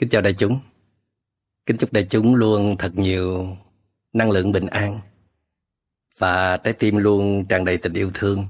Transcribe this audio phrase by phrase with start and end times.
[0.00, 0.58] Kính chào đại chúng.
[1.66, 3.46] Kính chúc đại chúng luôn thật nhiều
[4.12, 5.00] năng lượng bình an
[6.18, 8.44] và trái tim luôn tràn đầy tình yêu thương.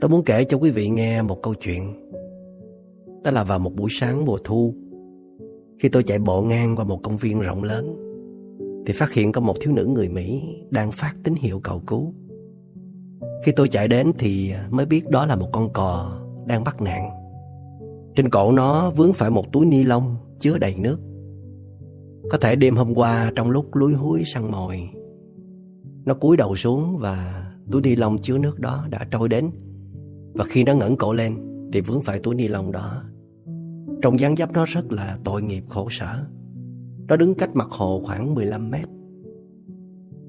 [0.00, 2.10] Tôi muốn kể cho quý vị nghe một câu chuyện.
[3.24, 4.74] Đó là vào một buổi sáng mùa thu,
[5.78, 8.11] khi tôi chạy bộ ngang qua một công viên rộng lớn,
[8.86, 12.14] thì phát hiện có một thiếu nữ người Mỹ đang phát tín hiệu cầu cứu.
[13.44, 17.10] Khi tôi chạy đến thì mới biết đó là một con cò đang bắt nạn.
[18.16, 21.00] Trên cổ nó vướng phải một túi ni lông chứa đầy nước.
[22.30, 24.90] Có thể đêm hôm qua trong lúc lúi húi săn mồi,
[26.04, 29.50] nó cúi đầu xuống và túi ni lông chứa nước đó đã trôi đến.
[30.34, 31.36] Và khi nó ngẩng cổ lên
[31.72, 33.02] thì vướng phải túi ni lông đó.
[34.02, 36.26] Trong dáng dấp nó rất là tội nghiệp khổ sở.
[37.08, 38.88] Nó đứng cách mặt hồ khoảng 15 mét.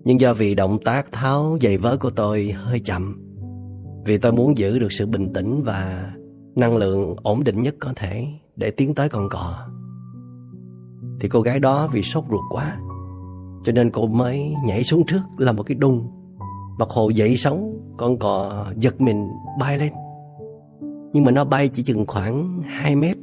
[0.04, 3.20] Nhưng do vì động tác tháo giày vớ của tôi hơi chậm,
[4.06, 6.14] vì tôi muốn giữ được sự bình tĩnh và
[6.56, 9.56] năng lượng ổn định nhất có thể để tiến tới con cò.
[11.20, 12.78] Thì cô gái đó vì sốt ruột quá,
[13.64, 16.10] cho nên cô mới nhảy xuống trước là một cái đung.
[16.80, 19.28] Mặt hồ dậy sóng, con cò giật mình
[19.60, 19.94] bay lên.
[21.14, 23.18] Nhưng mà nó bay chỉ chừng khoảng 2 mét,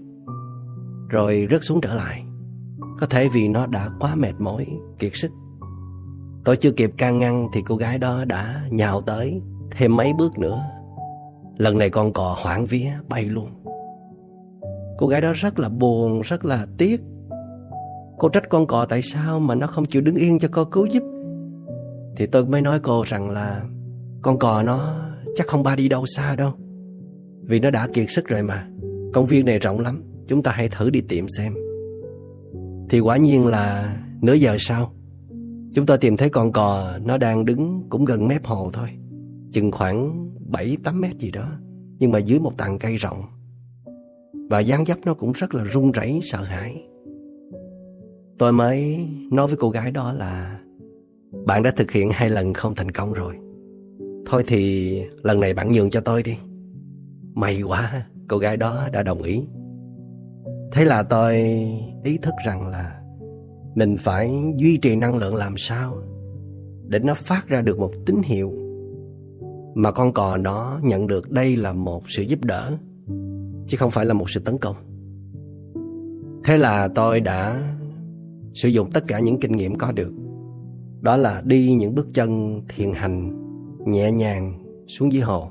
[1.09, 2.25] rồi rớt xuống trở lại.
[3.01, 4.67] Có thể vì nó đã quá mệt mỏi,
[4.98, 5.31] kiệt sức.
[6.45, 10.39] Tôi chưa kịp can ngăn thì cô gái đó đã nhào tới thêm mấy bước
[10.39, 10.65] nữa.
[11.56, 13.51] Lần này con cò hoảng vía bay luôn.
[14.98, 17.01] Cô gái đó rất là buồn, rất là tiếc.
[18.19, 20.87] Cô trách con cò tại sao mà nó không chịu đứng yên cho cô cứu
[20.87, 21.03] giúp.
[22.17, 23.62] Thì tôi mới nói cô rằng là
[24.23, 24.95] con cò nó
[25.34, 26.53] chắc không ba đi đâu xa đâu.
[27.43, 28.69] Vì nó đã kiệt sức rồi mà.
[29.12, 31.55] Công viên này rộng lắm, chúng ta hãy thử đi tìm xem.
[32.91, 34.93] Thì quả nhiên là nửa giờ sau,
[35.73, 38.89] Chúng tôi tìm thấy con cò Nó đang đứng cũng gần mép hồ thôi,
[39.53, 41.49] Chừng khoảng 7-8 mét gì đó,
[41.99, 43.23] Nhưng mà dưới một tàn cây rộng.
[44.51, 46.83] Và dáng dấp nó cũng rất là run rẩy, sợ hãi.
[48.39, 50.61] Tôi mới nói với cô gái đó là,
[51.47, 53.34] Bạn đã thực hiện hai lần không thành công rồi.
[54.27, 56.37] Thôi thì lần này bạn nhường cho tôi đi.
[57.34, 59.43] May quá, Cô gái đó đã đồng ý.
[60.72, 61.34] Thế là tôi
[62.04, 63.00] ý thức rằng là
[63.75, 65.97] mình phải duy trì năng lượng làm sao
[66.88, 68.53] để nó phát ra được một tín hiệu
[69.75, 72.72] mà con cò nó nhận được đây là một sự giúp đỡ
[73.66, 74.76] chứ không phải là một sự tấn công.
[76.44, 77.72] Thế là tôi đã
[78.54, 80.12] sử dụng tất cả những kinh nghiệm có được.
[81.00, 83.37] Đó là đi những bước chân thiền hành
[83.87, 85.50] nhẹ nhàng xuống dưới hồ.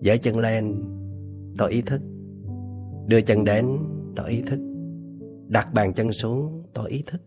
[0.00, 0.82] Dở chân lên,
[1.58, 2.00] tôi ý thức.
[3.06, 3.66] Đưa chân đến,
[4.18, 4.58] tôi ý thức.
[5.48, 7.20] Đặt bàn chân xuống tôi ý thức.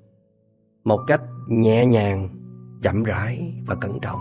[0.84, 2.29] Một cách nhẹ nhàng,
[2.81, 4.19] chậm rãi và cẩn trọng.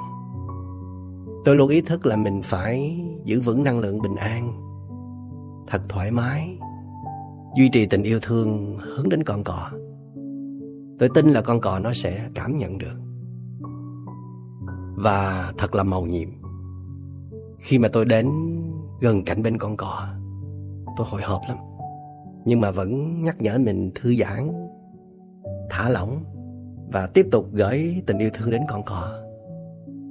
[1.44, 4.52] Tôi luôn ý thức là mình phải giữ vững năng lượng bình an,
[5.68, 6.58] thật thoải mái,
[7.56, 9.70] duy trì tình yêu thương hướng đến con cò.
[10.98, 12.96] Tôi tin là con cò nó sẽ cảm nhận được.
[14.96, 16.28] Và thật là màu nhiệm.
[17.58, 18.30] Khi mà tôi đến
[19.00, 20.08] gần cạnh bên con cò,
[20.96, 21.56] tôi hồi hộp lắm
[22.44, 24.52] nhưng mà vẫn nhắc nhở mình thư giãn,
[25.70, 26.24] thả lỏng
[26.92, 29.12] và tiếp tục gửi tình yêu thương đến con cò.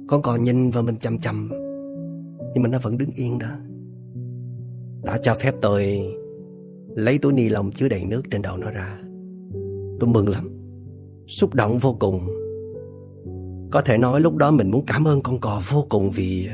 [0.08, 1.50] Con cò nhìn vào mình chăm chăm
[2.54, 3.50] nhưng mà nó vẫn đứng yên đó.
[5.02, 6.00] Đã cho phép tôi
[6.94, 8.98] lấy túi ni lông chứa đầy nước trên đầu nó ra.
[10.00, 10.50] Tôi mừng lắm,
[11.26, 12.20] xúc động vô cùng.
[13.70, 16.48] Có thể nói lúc đó mình muốn cảm ơn con cò vô cùng vì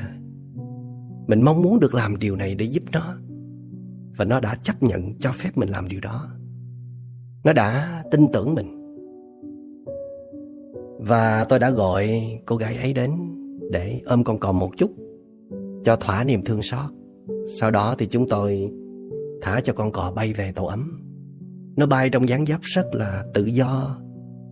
[1.26, 3.16] mình mong muốn được làm điều này để giúp nó
[4.16, 6.28] và nó đã chấp nhận cho phép mình làm điều đó.
[7.44, 8.76] Nó đã tin tưởng mình.
[10.98, 12.10] Và tôi đã gọi
[12.46, 13.10] cô gái ấy đến
[13.72, 14.90] Để ôm con cò một chút,
[15.84, 16.90] Cho thỏa niềm thương xót.
[17.60, 18.70] Sau đó thì chúng tôi
[19.42, 21.02] Thả cho con cò bay về tổ ấm.
[21.76, 24.00] Nó bay trong dáng dấp rất là tự do,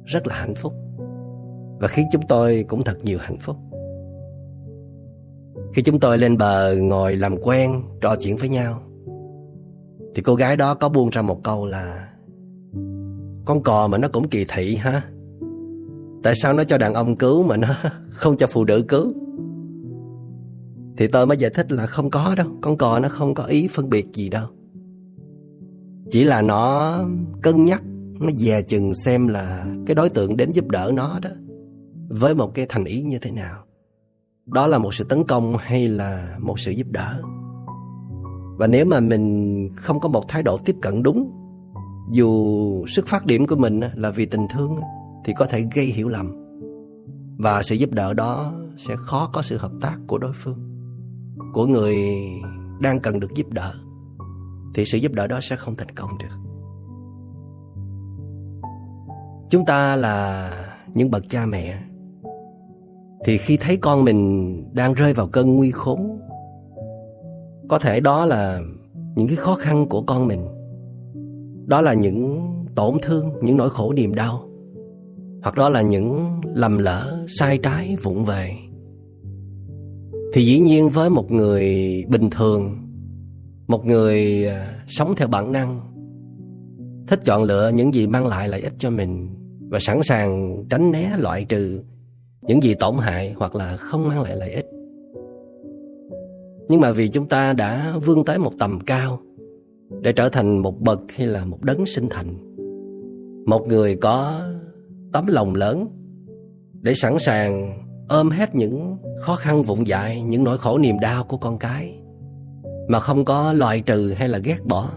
[0.05, 0.73] Rất là hạnh phúc.
[1.81, 3.57] Và khiến chúng tôi cũng thật nhiều hạnh phúc.
[5.75, 8.84] Khi chúng tôi lên bờ ngồi làm quen, Trò chuyện với nhau
[10.15, 12.09] thì cô gái đó có buông ra một câu là,
[13.45, 15.03] Con cò mà nó cũng kỳ thị ha.
[16.23, 17.75] Tại sao nó cho đàn ông cứu mà nó
[18.11, 19.13] không cho phụ nữ cứu?
[20.97, 23.69] Thì tôi mới giải thích là không có đâu, Con cò nó không có ý
[23.69, 24.47] phân biệt gì đâu.
[26.11, 26.99] Chỉ là nó
[27.43, 27.83] cân nhắc,
[28.21, 31.31] Nó dè chừng xem là Cái đối tượng đến giúp đỡ nó đó
[32.09, 33.65] Với một cái thành ý như thế nào.
[34.47, 37.23] Đó là một sự tấn công hay là một sự giúp đỡ?
[38.57, 41.31] Và nếu mà mình không có một thái độ tiếp cận đúng,
[42.13, 44.77] Dù xuất phát điểm của mình là vì tình thương
[45.25, 46.45] Thì có thể gây hiểu lầm.
[47.39, 50.59] Và sự giúp đỡ đó sẽ khó có sự hợp tác của đối phương.
[51.53, 51.97] Của người
[52.81, 53.75] đang cần được giúp đỡ,
[54.75, 56.37] thì sự giúp đỡ đó sẽ không thành công được.
[59.51, 60.51] Chúng ta là
[60.95, 61.83] những bậc cha mẹ,
[63.25, 66.21] thì khi thấy con mình đang rơi vào cơn nguy khốn
[67.69, 68.61] có thể đó là
[69.17, 70.47] những cái khó khăn của con mình.
[71.67, 72.41] Đó là những
[72.75, 74.49] tổn thương, những nỗi khổ niềm đau.
[75.43, 78.53] Hoặc đó là những lầm lỡ, sai trái, vụng về.
[80.33, 81.65] Thì dĩ nhiên với một người
[82.09, 82.71] bình thường,
[83.67, 85.81] một người à, sống theo bản năng,
[87.09, 89.29] thích chọn lựa những gì mang lại lợi ích cho mình
[89.71, 91.83] và sẵn sàng tránh né loại trừ
[92.43, 94.67] những gì tổn hại hoặc là không mang lại lợi ích
[96.69, 99.19] nhưng mà vì chúng ta đã vươn tới một tầm cao
[100.01, 102.57] để trở thành một bậc hay là một đấng sinh thành,
[103.47, 104.43] một người có
[105.13, 105.87] tấm lòng lớn
[106.81, 111.25] để sẵn sàng ôm hết những khó khăn vụng dại, những nỗi khổ niềm đau
[111.25, 112.01] của con cái,
[112.89, 114.91] mà không có loại trừ hay là ghét bỏ.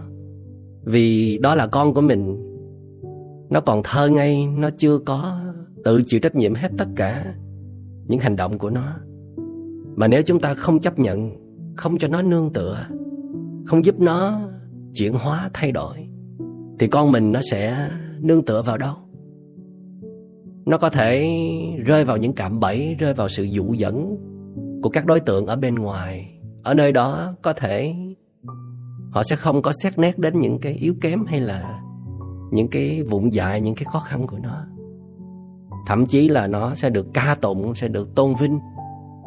[0.84, 2.44] Vì đó là con của mình,
[3.50, 5.40] nó còn thơ ngây, nó chưa có
[5.84, 7.34] tự chịu trách nhiệm hết tất cả
[8.06, 8.94] những hành động của nó.
[9.96, 11.47] Mà nếu chúng ta không chấp nhận
[11.78, 12.86] không cho nó nương tựa,
[13.66, 14.40] không giúp nó
[14.94, 16.08] chuyển hóa, thay đổi,
[16.78, 17.90] thì con mình nó sẽ
[18.20, 18.94] nương tựa vào đâu?
[20.66, 21.38] Nó có thể
[21.84, 24.16] rơi vào những cạm bẫy, rơi vào sự dụ dẫn
[24.82, 26.38] của các đối tượng ở bên ngoài.
[26.62, 27.94] Ở nơi đó có thể
[29.10, 31.80] họ sẽ không có xét nét đến những cái yếu kém hay là
[32.52, 34.66] những cái vụn dại, những cái khó khăn của nó.
[35.86, 38.58] Thậm chí là nó sẽ được ca tụng, sẽ được tôn vinh,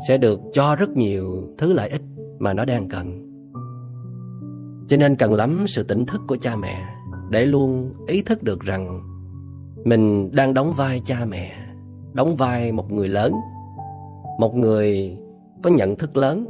[0.07, 2.01] sẽ được cho rất nhiều thứ lợi ích
[2.41, 3.27] mà nó đang cần.
[4.87, 6.85] Cho nên cần lắm sự tỉnh thức của cha mẹ
[7.29, 9.01] để luôn ý thức được rằng
[9.85, 11.51] mình đang đóng vai cha mẹ,
[12.13, 13.33] đóng vai một người lớn,
[14.39, 15.17] một người
[15.63, 16.45] có nhận thức lớn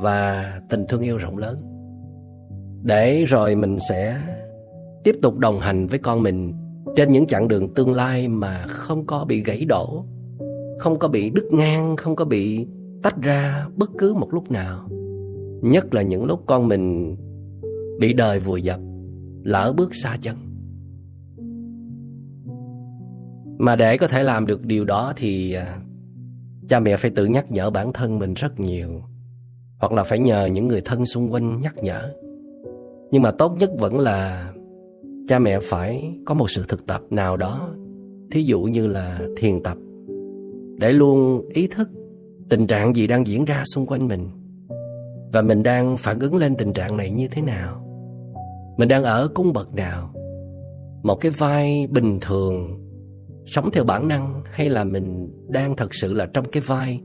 [0.00, 1.62] và tình thương yêu rộng lớn.
[2.82, 4.20] Để rồi mình sẽ
[5.04, 6.52] tiếp tục đồng hành với con mình
[6.96, 10.04] trên những chặng đường tương lai mà không có bị gãy đổ,
[10.78, 12.66] không có bị đứt ngang, không có bị
[13.02, 14.88] tách ra bất cứ một lúc nào
[15.62, 17.16] nhất là những lúc con mình
[18.00, 18.80] bị đời vùi dập,
[19.42, 20.36] lỡ bước xa chân.
[23.58, 25.78] Mà để có thể làm được điều đó thì à,
[26.68, 29.02] cha mẹ phải tự nhắc nhở bản thân mình rất nhiều,
[29.78, 32.12] hoặc là phải nhờ những người thân xung quanh nhắc nhở.
[33.10, 34.52] Nhưng mà tốt nhất vẫn là
[35.28, 37.74] cha mẹ phải có một sự thực tập nào đó,
[38.30, 39.78] thí dụ như là thiền tập,
[40.78, 41.88] để luôn ý thức
[42.48, 44.28] tình trạng gì đang diễn ra xung quanh mình
[45.32, 47.86] và mình đang phản ứng lên tình trạng này như thế nào?
[48.76, 50.14] Mình đang ở cung bậc nào?
[51.02, 52.80] Một cái vai bình thường,
[53.46, 57.00] sống theo bản năng, hay là mình đang thật sự là trong cái vai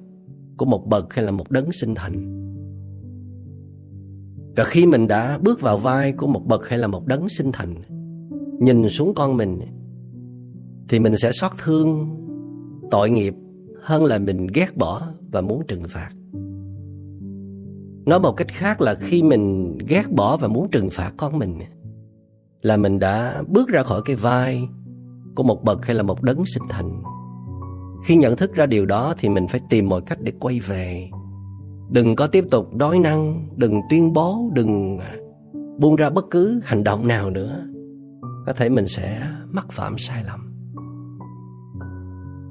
[0.57, 2.33] của một bậc hay là một đấng sinh thành?
[4.55, 7.51] Và khi mình đã bước vào vai của một bậc hay là một đấng sinh
[7.53, 7.81] thành,
[8.59, 9.59] nhìn xuống con mình,
[10.89, 12.09] thì mình sẽ xót thương,
[12.91, 13.33] tội nghiệp
[13.81, 16.09] hơn là mình ghét bỏ và muốn trừng phạt
[18.07, 21.59] nói một cách khác là khi mình ghét bỏ và muốn trừng phạt con mình,
[22.61, 24.69] là mình đã bước ra khỏi cái vai
[25.35, 27.03] của một bậc hay là một đấng sinh thành.
[28.05, 31.09] Khi nhận thức ra điều đó thì mình phải tìm mọi cách để quay về.
[31.89, 34.99] Đừng có tiếp tục đói năng, đừng tuyên bố, đừng
[35.79, 37.65] buông ra bất cứ hành động nào nữa.
[38.45, 40.53] Có thể mình sẽ mắc phạm sai lầm.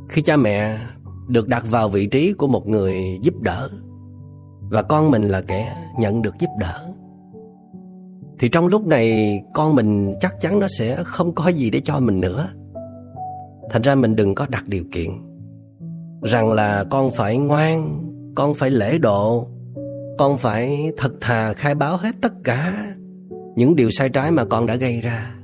[0.09, 0.87] Khi cha mẹ
[1.29, 3.69] được đặt vào vị trí của một người giúp đỡ
[4.71, 6.93] và con mình là kẻ nhận được giúp đỡ.
[8.39, 12.01] Thì trong lúc này, con mình chắc chắn nó sẽ không có gì để cho
[12.01, 12.49] mình nữa.
[13.71, 15.11] Thành ra mình đừng có đặt điều kiện
[16.23, 18.05] rằng là con phải ngoan,
[18.35, 19.49] con phải lễ độ,
[20.19, 22.87] con phải thật thà khai báo hết tất cả
[23.57, 25.35] những điều sai trái mà con đã gây ra.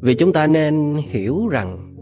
[0.00, 1.96] Vì chúng ta nên hiểu rằng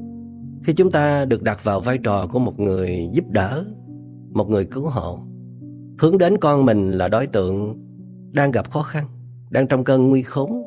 [0.64, 3.64] khi chúng ta được đặt vào vai trò của một người giúp đỡ,
[4.30, 5.18] một người cứu hộ
[5.98, 7.76] hướng đến con mình là đối tượng
[8.32, 9.06] đang gặp khó khăn,
[9.50, 10.62] đang trong cơn nguy khốn,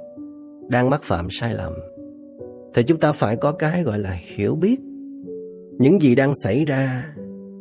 [0.70, 1.74] đang mắc phạm sai lầm.
[2.74, 4.79] Thì chúng ta phải có cái gọi là hiểu biết
[5.79, 7.05] những gì đang xảy ra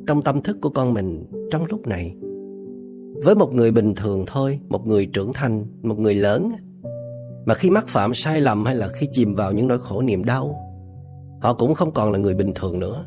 [0.06, 2.16] trong tâm thức của con mình trong lúc này.
[3.25, 6.52] Với một người bình thường thôi, một người trưởng thành, một người lớn,
[7.44, 10.25] mà khi mắc phạm sai lầm hay là khi chìm vào những nỗi khổ niềm
[10.25, 10.56] đau,
[11.40, 13.04] họ cũng không còn là người bình thường nữa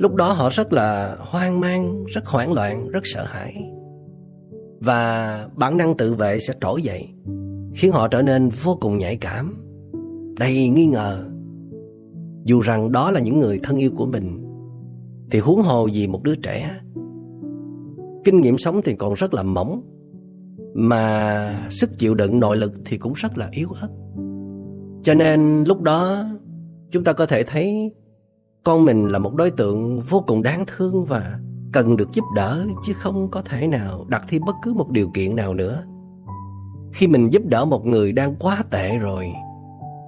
[0.00, 3.70] lúc đó họ rất là hoang mang, rất hoảng loạn, rất sợ hãi.
[4.80, 7.08] Và bản năng tự vệ sẽ trỗi dậy,
[7.74, 9.64] khiến họ trở nên vô cùng nhạy cảm,
[10.38, 11.24] đầy nghi ngờ.
[12.44, 14.46] Dù rằng đó là những người thân yêu của mình,
[15.30, 16.80] Thì huống hồ gì một đứa trẻ,
[18.24, 19.82] Kinh nghiệm sống thì còn rất là mỏng,
[20.74, 23.88] Mà sức chịu đựng nội lực thì cũng rất là yếu ớt.
[25.02, 26.24] Cho nên lúc đó,
[26.90, 27.92] chúng ta có thể thấy
[28.64, 31.38] con mình là một đối tượng vô cùng đáng thương và
[31.72, 35.08] cần được giúp đỡ chứ không có thể nào đặt thêm bất cứ một điều
[35.14, 35.84] kiện nào nữa.
[36.92, 39.26] Khi mình giúp đỡ một người đang quá tệ rồi,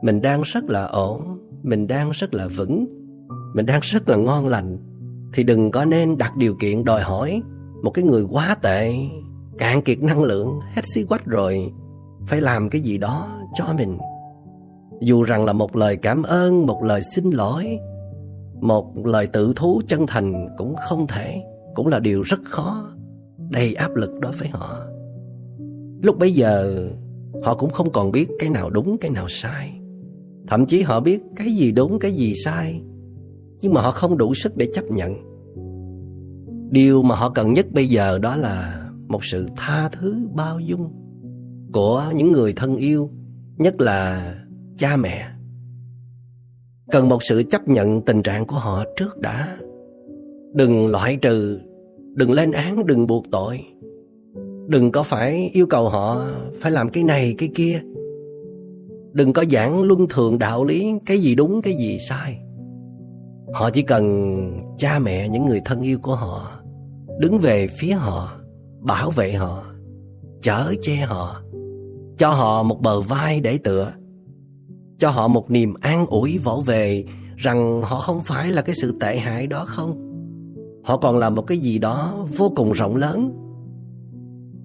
[0.02, 2.86] mình đang rất là ổn, mình đang rất là vững,
[3.54, 4.78] mình đang rất là ngon lành,
[5.32, 7.42] thì đừng có nên đặt điều kiện đòi hỏi
[7.82, 8.94] một cái người quá tệ,
[9.58, 11.72] cạn kiệt năng lượng, hết xí quách rồi,
[12.26, 13.98] phải làm cái gì đó cho mình.
[15.00, 17.78] Dù rằng là một lời cảm ơn, một lời xin lỗi,
[18.62, 21.42] một lời tự thú chân thành cũng không thể,
[21.74, 22.92] cũng là điều rất khó,
[23.50, 24.86] đầy áp lực đối với họ.
[26.02, 26.88] Lúc bấy giờ,
[27.42, 29.80] họ cũng không còn biết cái nào đúng, cái nào sai.
[30.48, 32.82] Thậm chí họ biết cái gì đúng, cái gì sai,
[33.60, 35.14] nhưng mà họ không đủ sức để chấp nhận.
[36.70, 40.92] Điều mà họ cần nhất bây giờ đó là một sự tha thứ bao dung
[41.72, 43.10] của những người thân yêu,
[43.56, 44.34] nhất là
[44.78, 45.28] cha mẹ.
[46.92, 49.56] Cần một sự chấp nhận tình trạng của họ trước đã.
[50.54, 51.60] Đừng loại trừ,
[52.14, 53.60] đừng lên án, đừng buộc tội.
[54.66, 56.26] Đừng có phải yêu cầu họ
[56.60, 57.82] phải làm cái này cái kia.
[59.12, 62.38] Đừng có giảng luân thường đạo lý cái gì đúng cái gì sai.
[63.52, 64.04] Họ chỉ cần
[64.78, 66.50] cha mẹ những người thân yêu của họ
[67.18, 68.32] đứng về phía họ,
[68.80, 69.64] bảo vệ họ,
[70.42, 71.42] chở che họ,
[72.18, 73.92] cho họ một bờ vai để tựa,
[75.02, 77.04] cho họ một niềm an ủi vỗ về
[77.36, 80.12] rằng họ không phải là cái sự tệ hại đó không.
[80.84, 83.32] Họ còn là một cái gì đó vô cùng rộng lớn.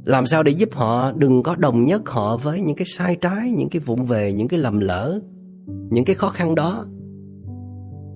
[0.05, 3.51] Làm sao để giúp họ đừng có đồng nhất họ với những cái sai trái,
[3.51, 5.19] những cái vụng về, những cái lầm lỡ,
[5.65, 6.85] những cái khó khăn đó.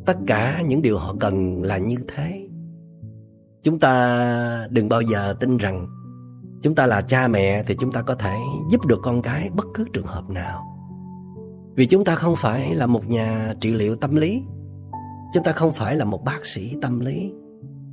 [0.05, 2.47] Tất cả những điều họ cần là như thế.
[3.63, 5.87] Chúng ta đừng bao giờ tin rằng
[6.61, 8.37] chúng ta là cha mẹ thì chúng ta có thể
[8.71, 10.70] giúp được con cái bất cứ trường hợp nào.
[11.81, 14.43] Vì chúng ta không phải là một nhà trị liệu tâm lý.
[15.33, 17.31] Chúng ta không phải là một bác sĩ tâm lý.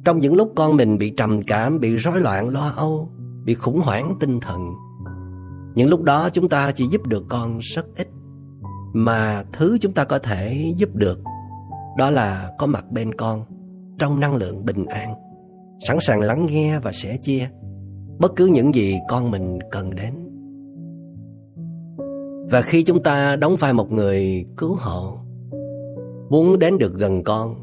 [0.04, 3.08] Trong những lúc con mình bị trầm cảm, bị rối loạn lo âu,
[3.44, 4.60] bị khủng hoảng tinh thần,
[5.74, 8.08] những lúc đó chúng ta chỉ giúp được con rất ít.
[8.92, 11.18] Mà thứ chúng ta có thể giúp được
[11.98, 13.44] đó là có mặt bên con
[13.98, 15.14] trong năng lượng bình an,
[15.88, 17.50] sẵn sàng lắng nghe và sẻ chia
[18.18, 20.27] bất cứ những gì con mình cần đến.
[22.50, 25.18] Và khi chúng ta đóng vai một người cứu hộ,
[26.30, 27.54] muốn đến được gần con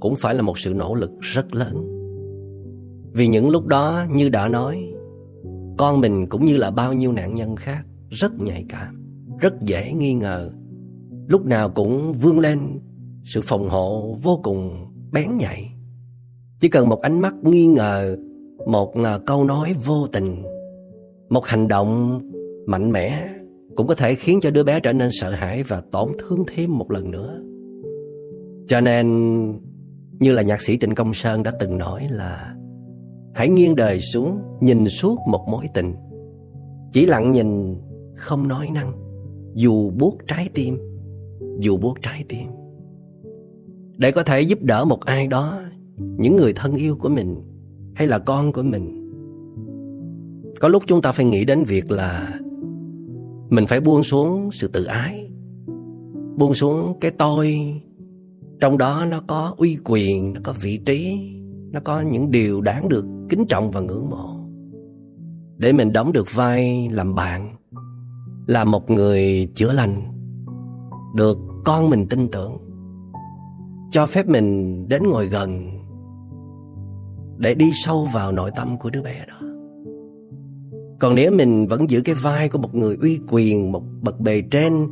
[0.00, 1.84] cũng phải là một sự nỗ lực rất lớn.
[3.12, 4.92] Vì những lúc đó như đã nói,
[5.78, 9.04] con mình cũng như là bao nhiêu nạn nhân khác rất nhạy cảm,
[9.38, 10.50] rất dễ nghi ngờ,
[11.28, 12.60] lúc nào cũng vươn lên
[13.24, 15.72] sự phòng hộ vô cùng bén nhạy.
[16.60, 18.16] Chỉ cần một ánh mắt nghi ngờ,
[18.66, 20.42] một à, câu nói vô tình,
[21.28, 22.20] một hành động
[22.66, 23.28] mạnh mẽ
[23.78, 26.78] cũng có thể khiến cho đứa bé trở nên sợ hãi và tổn thương thêm
[26.78, 27.42] một lần nữa.
[28.68, 29.06] Cho nên,
[30.18, 32.54] như là nhạc sĩ Trịnh Công Sơn đã từng nói là
[33.34, 35.94] Hãy nghiêng đời xuống, nhìn suốt một mối tình.
[36.92, 37.76] Chỉ lặng nhìn,
[38.16, 38.92] không nói năng,
[39.54, 40.78] dù buốt trái tim,
[41.58, 42.46] dù buốt trái tim.
[43.96, 45.60] Để có thể giúp đỡ một ai đó,
[45.96, 47.36] những người thân yêu của mình
[47.94, 49.10] hay là con của mình.
[50.60, 52.38] Có lúc chúng ta phải nghĩ đến việc là
[53.50, 55.30] mình phải buông xuống sự tự ái.
[56.36, 57.58] Buông xuống cái tôi.
[58.60, 61.18] Trong đó nó có uy quyền, Nó có vị trí,
[61.72, 64.34] Nó có những điều đáng được kính trọng và ngưỡng mộ.
[65.56, 67.56] Để mình đóng được vai làm bạn,
[68.46, 70.02] Là một người chữa lành,
[71.14, 72.56] Được con mình tin tưởng,
[73.90, 75.70] Cho phép mình đến ngồi gần
[77.36, 79.47] Để đi sâu vào nội tâm của đứa bé đó
[80.98, 84.42] còn nếu mình vẫn giữ cái vai của một người uy quyền, một bậc bề
[84.50, 84.86] trên,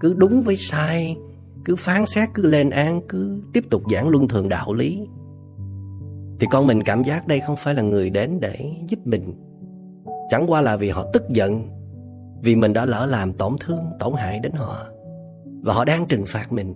[0.00, 1.16] cứ đúng với sai,
[1.64, 5.06] cứ phán xét, cứ lên án, cứ tiếp tục giảng luân thường đạo lý,
[6.40, 9.34] thì con mình cảm giác đây không phải là người đến để giúp mình.
[10.30, 11.62] Chẳng qua là vì họ tức giận,
[12.42, 14.86] vì mình đã lỡ làm tổn thương, tổn hại đến họ.
[15.62, 16.74] Và họ đang trừng phạt mình.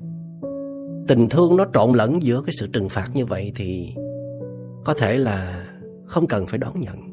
[1.08, 3.94] Tình thương nó trộn lẫn giữa cái sự trừng phạt như vậy thì
[4.84, 5.66] có thể là
[6.06, 7.09] không cần phải đón nhận.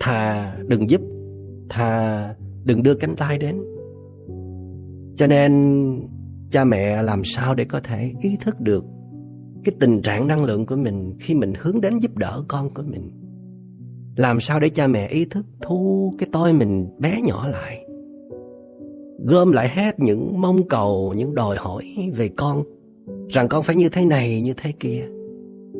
[0.00, 1.00] Thà đừng giúp,
[1.68, 3.60] Thà đừng đưa cánh tay đến.
[5.16, 5.52] Cho nên
[6.50, 8.84] Cha mẹ làm sao để có thể ý thức được
[9.64, 12.82] Cái tình trạng năng lượng của mình Khi mình hướng đến giúp đỡ con của
[12.86, 13.10] mình?
[14.16, 17.86] Làm sao để cha mẹ ý thức Thu cái tôi mình bé nhỏ lại?
[19.24, 21.84] Gom lại hết những mong cầu, Những đòi hỏi
[22.16, 22.62] về con,
[23.28, 25.04] Rằng con phải như thế này, như thế kia.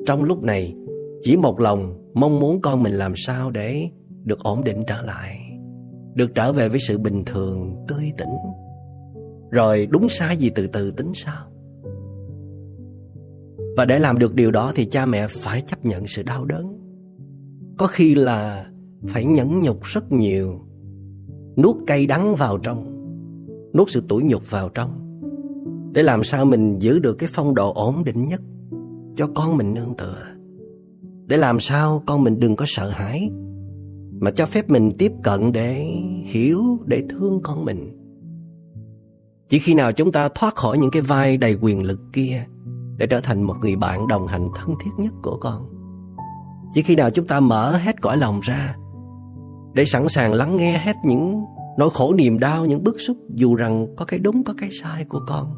[0.06, 0.74] Trong lúc này,
[1.22, 3.88] chỉ một lòng mong muốn con mình làm sao để
[4.24, 5.38] được ổn định trở lại,
[6.14, 8.36] được trở về với sự bình thường, tươi tỉnh.
[9.50, 11.46] Rồi đúng sai gì từ từ tính sao?
[13.76, 16.78] Và để làm được điều đó thì cha mẹ phải chấp nhận sự đau đớn.
[17.78, 18.66] Có khi là
[19.08, 20.60] phải nhẫn nhục rất nhiều,
[21.56, 22.86] nuốt cay đắng vào trong,
[23.74, 25.00] nuốt sự tủi nhục vào trong
[25.92, 28.40] để làm sao mình giữ được cái phong độ ổn định nhất
[29.16, 30.22] cho con mình nương tựa.
[31.26, 33.30] Để làm sao con mình đừng có sợ hãi
[34.20, 37.96] mà cho phép mình tiếp cận để hiểu, để thương con mình.
[39.48, 42.46] Chỉ khi nào chúng ta thoát khỏi những cái vai đầy quyền lực kia
[42.96, 45.68] để trở thành một người bạn đồng hành thân thiết nhất của con.
[46.74, 48.76] Chỉ khi nào chúng ta mở hết cõi lòng ra
[49.74, 51.44] để sẵn sàng lắng nghe hết những
[51.78, 55.04] nỗi khổ niềm đau, những bức xúc dù rằng có cái đúng có cái sai
[55.04, 55.54] của con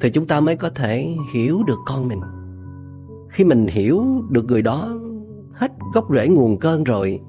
[0.00, 2.20] thì chúng ta mới có thể hiểu được con mình.
[3.28, 4.98] Khi mình hiểu được người đó
[5.52, 7.20] hết gốc rễ nguồn cơn rồi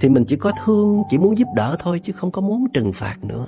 [0.00, 2.92] thì mình chỉ có thương, chỉ muốn giúp đỡ thôi chứ không có muốn trừng
[2.94, 3.46] phạt nữa.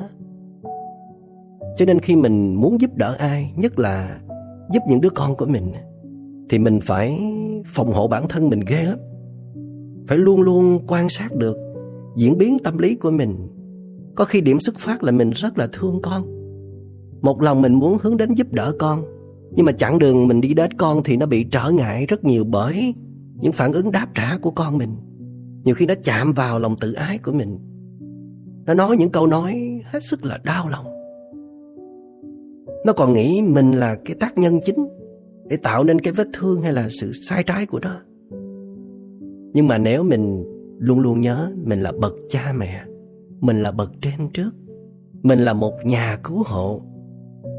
[1.77, 4.21] Cho nên khi mình muốn giúp đỡ ai, nhất là
[4.73, 5.73] giúp những đứa con của mình
[6.51, 7.19] thì mình phải
[7.67, 8.99] phòng hộ bản thân mình ghê lắm.
[10.09, 11.57] Phải luôn luôn quan sát được
[12.17, 13.49] diễn biến tâm lý của mình.
[14.15, 16.43] Có khi điểm xuất phát là mình rất là thương con
[17.23, 19.05] một lòng mình muốn hướng đến giúp đỡ con
[19.51, 22.45] Nhưng mà chặng đường mình đi đến con Thì nó bị trở ngại rất nhiều
[22.45, 22.95] bởi
[23.41, 24.97] Những phản ứng đáp trả của con mình
[25.65, 27.59] nhiều khi nó chạm vào lòng tự ái của mình.
[28.67, 30.87] Nó nói những câu nói Hết sức là đau lòng.
[32.87, 34.89] Nó còn nghĩ mình là cái tác nhân chính
[35.47, 38.01] Để tạo nên cái vết thương hay là sự sai trái của nó.
[39.55, 40.45] Nhưng mà nếu mình
[40.79, 42.85] luôn luôn nhớ Mình là bậc cha mẹ,
[43.41, 44.51] Mình là bậc trên trước,
[45.23, 46.83] Mình là một nhà cứu hộ,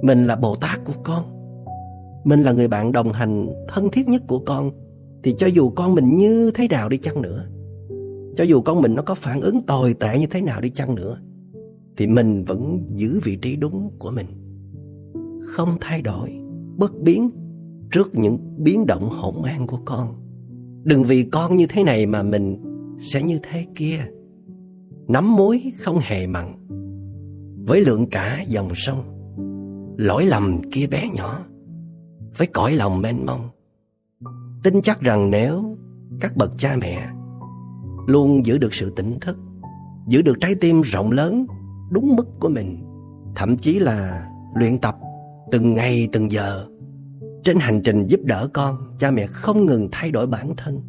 [0.02, 1.24] mình là Bồ Tát của con,
[2.24, 4.72] Mình là người bạn đồng hành thân thiết nhất của con,
[5.24, 7.46] Thì cho dù con mình như thế nào đi chăng nữa
[8.36, 10.96] cho dù con mình nó có phản ứng tồi tệ như thế nào đi chăng
[10.96, 11.22] nữa
[11.98, 14.28] Thì mình vẫn giữ vị trí đúng của mình.
[15.46, 16.34] Không thay đổi,
[16.78, 17.32] bất biến
[17.92, 20.16] Trước những biến động hỗn mang của con.
[20.84, 22.58] Đừng vì con như thế này mà mình
[23.00, 23.98] sẽ như thế kia.
[25.08, 26.68] Nắm muối không hề mặn
[27.66, 29.04] Với lượng cả dòng sông.
[29.98, 31.46] Lỗi lầm kia bé nhỏ
[32.38, 33.50] với cõi lòng mênh mông.
[34.64, 35.78] Tin chắc rằng nếu
[36.20, 37.10] các bậc cha mẹ
[38.06, 39.38] luôn giữ được sự tỉnh thức,
[40.08, 41.46] giữ được trái tim rộng lớn
[41.92, 42.84] đúng mức của mình,
[43.36, 44.96] thậm chí là luyện tập
[45.52, 46.68] từng ngày từng giờ
[47.44, 50.82] trên hành trình giúp đỡ con, cha mẹ không ngừng thay đổi bản thân.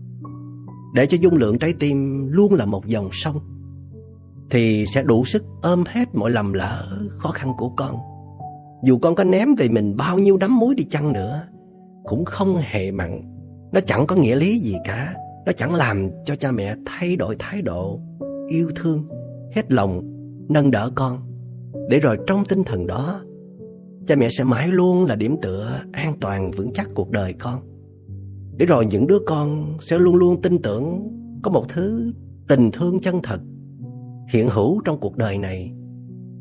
[0.94, 3.40] Để cho dung lượng trái tim luôn là một dòng sông,
[4.50, 6.86] thì sẽ đủ sức ôm hết mọi lầm lỡ,
[7.18, 7.96] khó khăn của con.
[8.84, 11.42] Dù con có ném về mình bao nhiêu đám muối đi chăng nữa,
[12.04, 13.22] Cũng không hề mặn,
[13.72, 15.14] Nó chẳng có nghĩa lý gì cả.
[15.46, 18.00] Nó chẳng làm cho cha mẹ thay đổi thái độ
[18.48, 19.08] Yêu thương
[19.52, 20.02] Hết lòng
[20.48, 21.18] Nâng đỡ con.
[21.90, 23.22] Để rồi trong tinh thần đó
[24.06, 27.60] Cha mẹ sẽ mãi luôn là điểm tựa An toàn vững chắc cuộc đời con.
[28.56, 31.08] Để rồi những đứa con Sẽ luôn luôn tin tưởng
[31.42, 32.12] Có một thứ
[32.48, 33.40] tình thương chân thật
[34.28, 35.72] Hiện hữu trong cuộc đời này.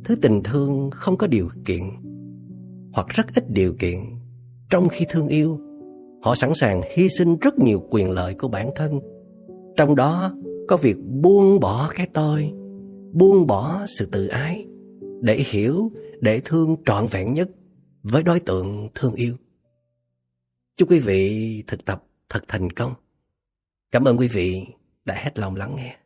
[0.04, 1.84] Thứ tình thương không có điều kiện
[2.94, 4.00] hoặc rất ít điều kiện.
[4.70, 5.60] Trong khi thương yêu,
[6.24, 9.00] họ sẵn sàng hy sinh rất nhiều quyền lợi của bản thân.
[9.78, 10.36] Trong đó
[10.68, 12.52] có việc buông bỏ cái tôi,
[13.12, 14.66] buông bỏ sự tự ái
[15.22, 17.50] để hiểu, để thương trọn vẹn nhất
[18.04, 19.36] với đối tượng thương yêu.
[20.78, 22.94] Chúc quý vị thực tập thật thành công.
[23.92, 24.66] Cảm ơn quý vị
[25.06, 25.98] đã hết lòng lắng nghe.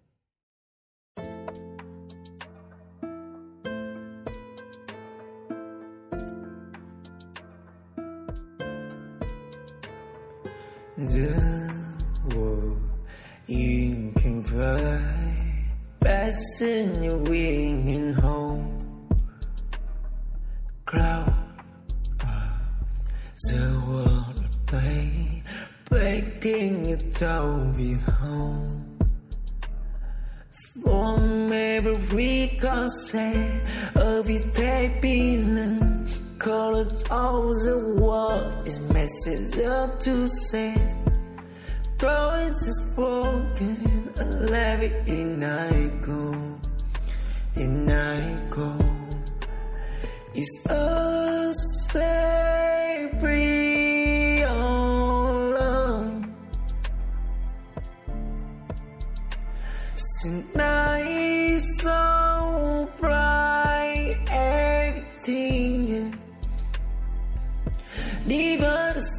[10.97, 11.13] 的
[12.35, 12.75] 我
[13.45, 14.57] 应平凡
[15.99, 18.79] ，Passing your winging home
[20.85, 21.31] cloud
[23.43, 25.43] the world play
[25.87, 28.87] breaking it down behind
[30.81, 33.61] from every concern
[33.95, 35.96] of his typing
[36.39, 40.75] colors of the world is messenger to say.
[41.97, 43.77] Promise is broken
[44.51, 46.59] levy in I go
[47.55, 48.77] in I go
[50.35, 51.51] It's a
[51.89, 52.56] slavery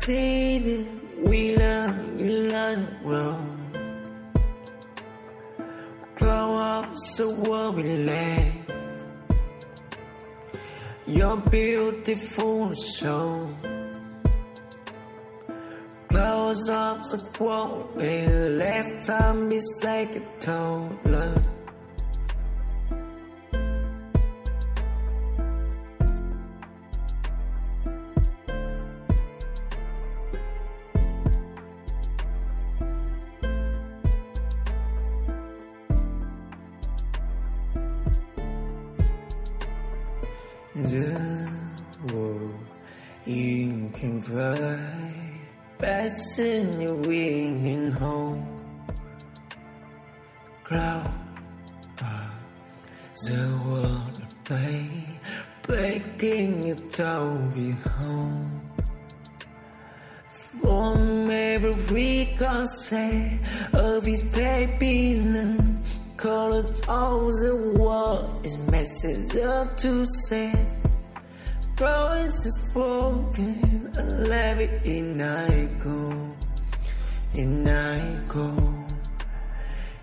[0.08, 3.70] everything Never the same we love learn wrong.
[6.16, 8.52] Grow up so what we let
[11.06, 13.50] your beautiful soul.
[16.08, 21.57] Close up so what we last time we say it told
[66.88, 70.52] All the world is message up to say.
[71.76, 73.92] Promise is broken.
[73.96, 76.34] And love it in I go
[77.34, 78.52] In I go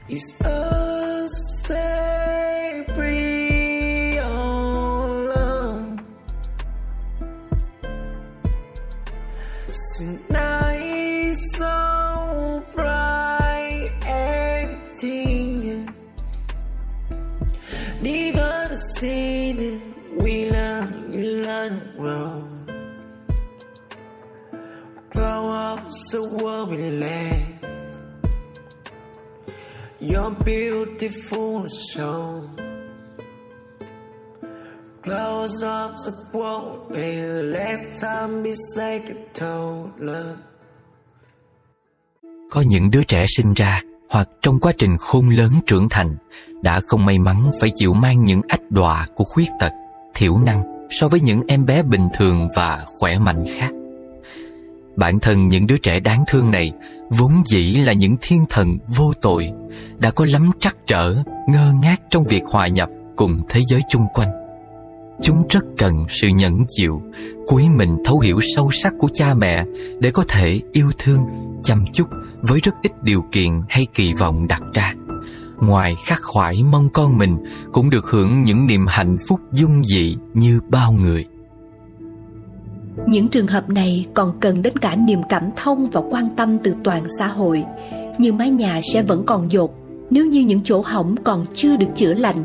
[0.07, 1.27] It's a
[25.36, 27.39] Grow up so what we learn
[30.00, 32.41] Your beautiful soul
[35.04, 37.21] Close up the what we
[37.52, 40.38] last time we say it told love
[42.52, 46.15] Có những đứa trẻ sinh ra hoặc trong quá trình khôn lớn trưởng thành
[46.62, 49.71] đã không may mắn phải chịu mang những ách đọa của khuyết tật,
[50.13, 53.71] thiểu năng so với những em bé bình thường và khỏe mạnh khác.
[54.95, 56.71] Bản thân những đứa trẻ đáng thương này
[57.10, 59.51] vốn dĩ là những thiên thần vô tội,
[59.97, 61.15] đã có lắm trắc trở,
[61.49, 64.29] ngơ ngác trong việc hòa nhập cùng thế giới chung quanh.
[65.21, 67.01] Chúng rất cần sự nhẫn chịu,
[67.47, 69.65] quý mình thấu hiểu sâu sắc của cha mẹ
[69.99, 71.19] để có thể yêu thương,
[71.63, 72.08] chăm chút
[72.41, 74.93] với rất ít điều kiện hay kỳ vọng đặt ra.
[75.62, 77.38] Ngoài khắc khoải mong con mình
[77.73, 81.25] cũng được hưởng những niềm hạnh phúc dung dị như bao người.
[83.08, 86.75] Những trường hợp này còn cần đến cả niềm cảm thông và quan tâm từ
[86.84, 87.63] toàn xã hội.
[88.17, 89.71] Như mái nhà sẽ vẫn còn dột
[90.10, 92.43] nếu như những chỗ hỏng còn chưa được chữa lành.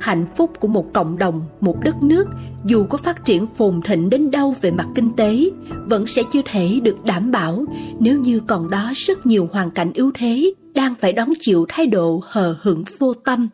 [0.00, 2.28] Hạnh phúc của một cộng đồng, một đất nước
[2.64, 5.50] dù có phát triển phồn thịnh đến đâu về mặt kinh tế
[5.86, 7.64] vẫn sẽ chưa thể được đảm bảo
[7.98, 11.86] nếu như còn đó rất nhiều hoàn cảnh yếu thế đang phải đón chịu thái
[11.86, 13.48] độ hờ hững vô tâm.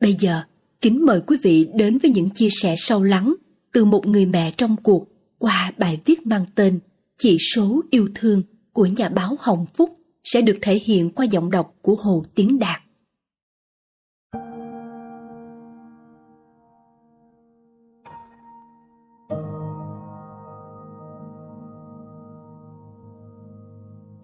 [0.00, 0.40] Bây giờ,
[0.80, 3.34] kính mời quý vị đến với những chia sẻ sâu lắng
[3.72, 5.09] từ một người mẹ trong cuộc
[5.40, 6.80] qua bài viết mang tên
[7.18, 11.50] Chỉ số yêu thương của nhà báo Hồng Phúc sẽ được thể hiện qua giọng
[11.50, 12.82] đọc của Hồ Tiến Đạt.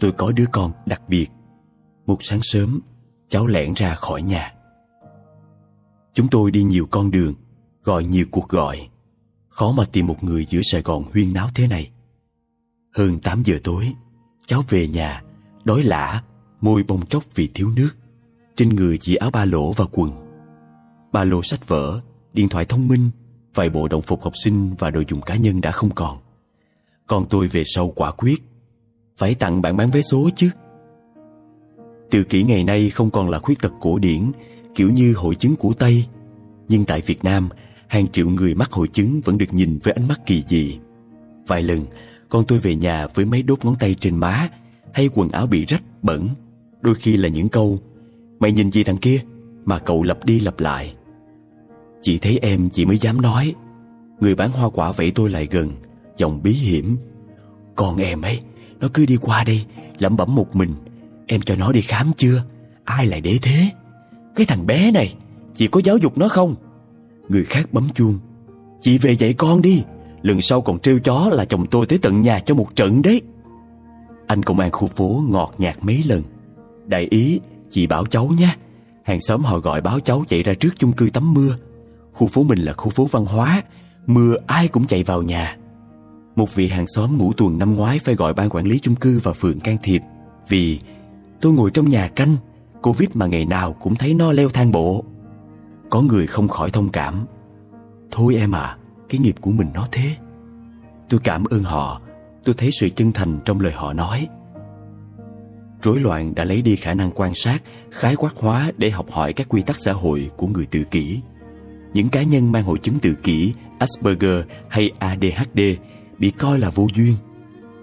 [0.00, 1.26] Tôi có đứa con đặc biệt.
[2.06, 2.80] Một sáng sớm,
[3.28, 4.54] Cháu lẻn ra khỏi nhà.
[6.14, 7.34] Chúng tôi đi nhiều con đường,
[7.84, 8.88] Gọi nhiều cuộc gọi.
[9.56, 11.90] Khó mà tìm một người giữa Sài Gòn huyên náo thế này.
[12.94, 13.94] Hơn 8 giờ tối,
[14.46, 15.22] Cháu về nhà,
[15.64, 16.22] Đói lả,
[16.60, 17.90] Môi bông tróc vì thiếu nước.
[18.56, 20.10] Trên người chỉ áo ba lỗ và quần.
[21.12, 22.00] Ba lô sách vở,
[22.32, 23.10] Điện thoại thông minh,
[23.54, 26.18] Vài bộ đồng phục học sinh và đồ dùng cá nhân đã không còn.
[27.06, 28.42] Còn tôi về sau quả quyết.
[29.16, 30.50] Phải tặng bạn bán vé số chứ.
[32.10, 34.32] Tự kỷ ngày nay không còn là khuyết tật cổ điển,
[34.74, 36.06] Kiểu như hội chứng của Tây.
[36.68, 37.48] Nhưng tại Việt Nam
[37.88, 40.78] hàng triệu người mắc hội chứng vẫn được nhìn với ánh mắt kỳ dị.
[41.46, 41.82] Vài lần,
[42.28, 44.48] con tôi về nhà với mấy đốt ngón tay trên má
[44.92, 46.28] hay quần áo bị rách, bẩn.
[46.80, 47.80] Đôi khi là những câu
[48.40, 49.20] Mày nhìn gì thằng kia
[49.64, 50.94] mà cậu lặp đi lặp lại.
[52.02, 53.54] Chỉ thấy em chỉ mới dám nói.
[54.20, 55.72] Người bán hoa quả vẫy tôi lại gần,
[56.16, 56.96] giọng bí hiểm.
[57.74, 58.40] Con em ấy,
[58.80, 59.64] nó cứ đi qua đây,
[59.98, 60.74] lẩm bẩm một mình.
[61.26, 62.42] Em cho nó đi khám chưa?
[62.84, 63.70] Ai lại để thế?
[64.36, 65.14] Cái thằng bé này,
[65.54, 66.54] chị có giáo dục nó không?
[67.28, 68.18] Người khác bấm chuông.
[68.80, 69.84] Chị về dạy con đi.
[70.22, 73.22] Lần sau còn trêu chó là chồng tôi tới tận nhà cho một trận đấy.
[74.26, 76.22] Anh công an khu phố ngọt nhạt mấy lần.
[76.86, 78.56] Đại ý, Chị bảo cháu nha
[79.04, 81.56] Hàng xóm họ gọi báo cháu chạy ra trước chung cư tắm mưa.
[82.12, 83.62] Khu phố mình là khu phố văn hóa.
[84.06, 85.56] Mưa ai cũng chạy vào nhà.
[86.36, 89.20] Một vị hàng xóm ngủ tuần năm ngoái Phải gọi ban quản lý chung cư
[89.22, 90.00] và phường can thiệp.
[90.48, 90.80] Vì
[91.40, 92.36] tôi ngồi trong nhà canh,
[92.82, 95.04] Covid mà ngày nào cũng thấy no leo thang bộ.
[95.90, 97.14] Có người không khỏi thông cảm.
[98.10, 98.76] Thôi em à
[99.08, 100.16] Cái nghiệp của mình nó thế.
[101.08, 102.00] Tôi cảm ơn họ,
[102.44, 104.28] Tôi thấy sự chân thành trong lời họ nói.
[105.82, 109.32] Rối loạn đã lấy đi khả năng quan sát, Khái quát hóa để học hỏi
[109.32, 111.20] các quy tắc xã hội của người tự kỷ.
[111.94, 115.60] Những cá nhân mang hội chứng tự kỷ, Asperger hay ADHD
[116.18, 117.14] Bị coi là vô duyên.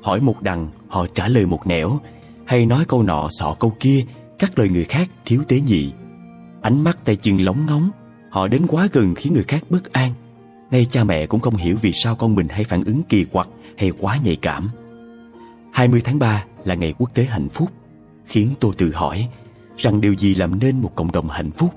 [0.01, 1.99] Hỏi một đằng, họ trả lời một nẻo,
[2.45, 4.03] Hay nói câu nọ sọ câu kia
[4.39, 5.91] Cắt lời người khác thiếu tế nhị.
[6.63, 7.89] Ánh mắt tay chân lóng ngóng
[8.29, 10.13] Họ đến quá gần khiến người khác bất an
[10.73, 13.47] ngay cha mẹ cũng không hiểu vì sao con mình hay phản ứng kỳ quặc
[13.77, 14.69] hay quá nhạy cảm.
[15.73, 17.69] 20 tháng 3 là ngày quốc tế hạnh phúc,
[18.25, 19.29] khiến tôi tự hỏi
[19.77, 21.73] rằng điều gì làm nên một cộng đồng hạnh phúc?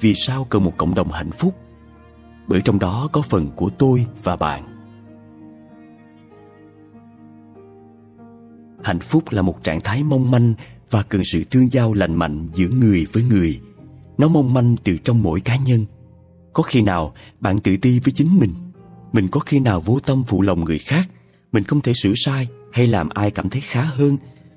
[0.00, 1.54] Vì sao cần một cộng đồng hạnh phúc?
[2.46, 4.64] Bởi trong đó có phần của tôi và bạn.
[8.84, 10.54] Hạnh phúc là một trạng thái mong manh
[10.90, 13.60] và cần sự tương giao lành mạnh giữa người với người.
[14.18, 15.84] Nó mong manh từ trong mỗi cá nhân.
[16.52, 18.52] Có khi nào bạn tự ti với chính mình?
[19.12, 21.08] Mình có khi nào vô tâm phụ lòng người khác?
[21.52, 24.16] Mình không thể sửa sai Hay làm ai cảm thấy khá hơn?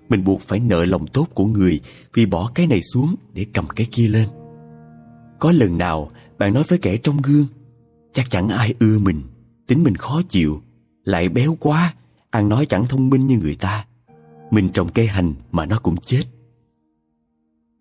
[0.09, 1.79] Mình buộc phải nợ lòng tốt của người
[2.13, 4.27] Vì bỏ cái này xuống để cầm cái kia lên.
[5.39, 7.45] Có lần nào bạn nói với kẻ trong gương,
[8.13, 9.21] Chắc chẳng ai ưa mình,
[9.67, 10.61] Tính mình khó chịu,
[11.03, 11.93] Lại béo quá,
[12.29, 13.85] Ăn nói chẳng thông minh như người ta.
[14.51, 16.23] Mình trồng cây hành mà nó cũng chết.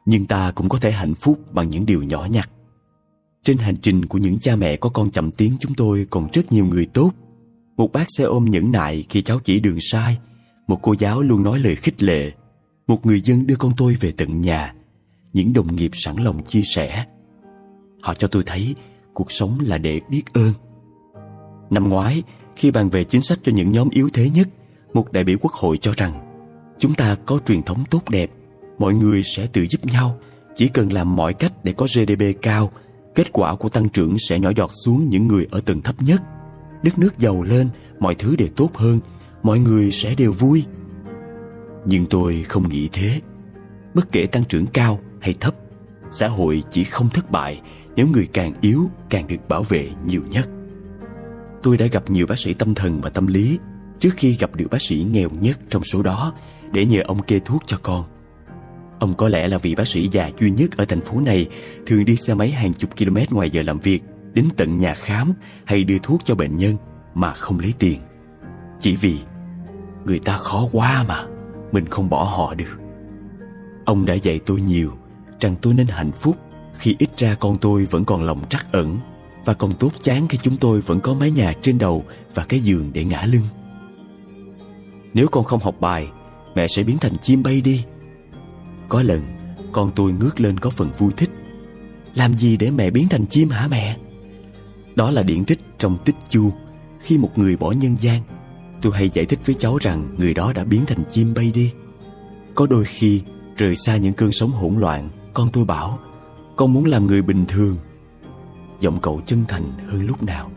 [0.05, 2.51] Nhưng ta cũng có thể hạnh phúc bằng những điều nhỏ nhặt
[3.45, 6.53] trên hành trình của những cha mẹ có con chậm tiến chúng tôi còn rất
[6.53, 7.11] nhiều người tốt.
[7.77, 10.19] Một bác xe ôm nhẫn nại khi cháu chỉ đường sai.
[10.67, 12.33] Một cô giáo luôn nói lời khích lệ.
[12.87, 14.75] Một người dân đưa con tôi về tận nhà.
[15.33, 17.05] Những đồng nghiệp sẵn lòng chia sẻ.
[18.03, 18.75] Họ cho tôi thấy
[19.14, 20.53] cuộc sống là để biết ơn.
[21.71, 22.23] Năm ngoái,
[22.57, 24.49] khi bàn về chính sách cho những nhóm yếu thế nhất,
[24.95, 26.12] một đại biểu quốc hội cho rằng
[26.79, 28.31] chúng ta có truyền thống tốt đẹp,
[28.79, 30.19] mọi người sẽ tự giúp nhau,
[30.57, 32.71] chỉ cần làm mọi cách để có GDP cao
[33.15, 36.23] kết quả của tăng trưởng sẽ nhỏ giọt xuống những người ở tầng thấp nhất.
[36.83, 39.01] Đất nước giàu lên, mọi thứ đều tốt hơn,
[39.43, 40.65] mọi người sẽ đều vui.
[41.87, 43.21] Nhưng tôi không nghĩ thế.
[43.95, 45.55] Bất kể tăng trưởng cao hay thấp,
[46.11, 47.61] xã hội chỉ không thất bại
[47.97, 50.49] nếu người càng yếu càng được bảo vệ nhiều nhất.
[51.63, 53.59] Tôi đã gặp nhiều bác sĩ tâm thần và tâm lý
[53.99, 56.33] trước khi gặp được bác sĩ nghèo nhất trong số đó
[56.73, 58.05] để nhờ ông kê thuốc cho con.
[58.98, 61.46] Ông có lẽ là vị bác sĩ già duy nhất ở thành phố này
[61.87, 64.02] thường đi xe máy hàng chục km ngoài giờ làm việc
[64.35, 65.33] đến tận nhà khám
[65.64, 66.76] hay đưa thuốc cho bệnh nhân
[67.14, 68.00] mà không lấy tiền.
[68.80, 69.18] Chỉ vì
[70.04, 71.26] người ta khó quá mà,
[71.72, 72.78] mình không bỏ họ được.
[73.85, 74.92] Ông đã dạy tôi nhiều
[75.40, 76.37] rằng tôi nên hạnh phúc
[76.78, 78.98] khi ít ra con tôi vẫn còn lòng trắc ẩn
[79.44, 82.04] và còn tốt chán khi chúng tôi vẫn có mái nhà trên đầu
[82.35, 83.42] và cái giường để ngã lưng.
[85.14, 86.09] Nếu con không học bài,
[86.54, 87.85] mẹ sẽ biến thành chim bay đi
[88.88, 89.23] có lần,
[89.73, 91.31] con tôi ngước lên có phần vui thích.
[92.14, 93.97] Làm gì để mẹ biến thành chim hả mẹ?
[94.94, 96.51] Đó là điển tích trong tích chu.
[97.01, 98.23] Khi một người bỏ nhân gian,
[98.83, 101.73] Tôi hay giải thích với cháu rằng Người đó đã biến thành chim bay đi.
[102.55, 103.23] Có đôi khi,
[103.57, 105.99] rời xa những cơn sóng hỗn loạn, Con tôi bảo,
[106.57, 107.77] Con muốn làm người bình thường.
[108.81, 110.51] Giọng cậu chân thành hơn lúc nào.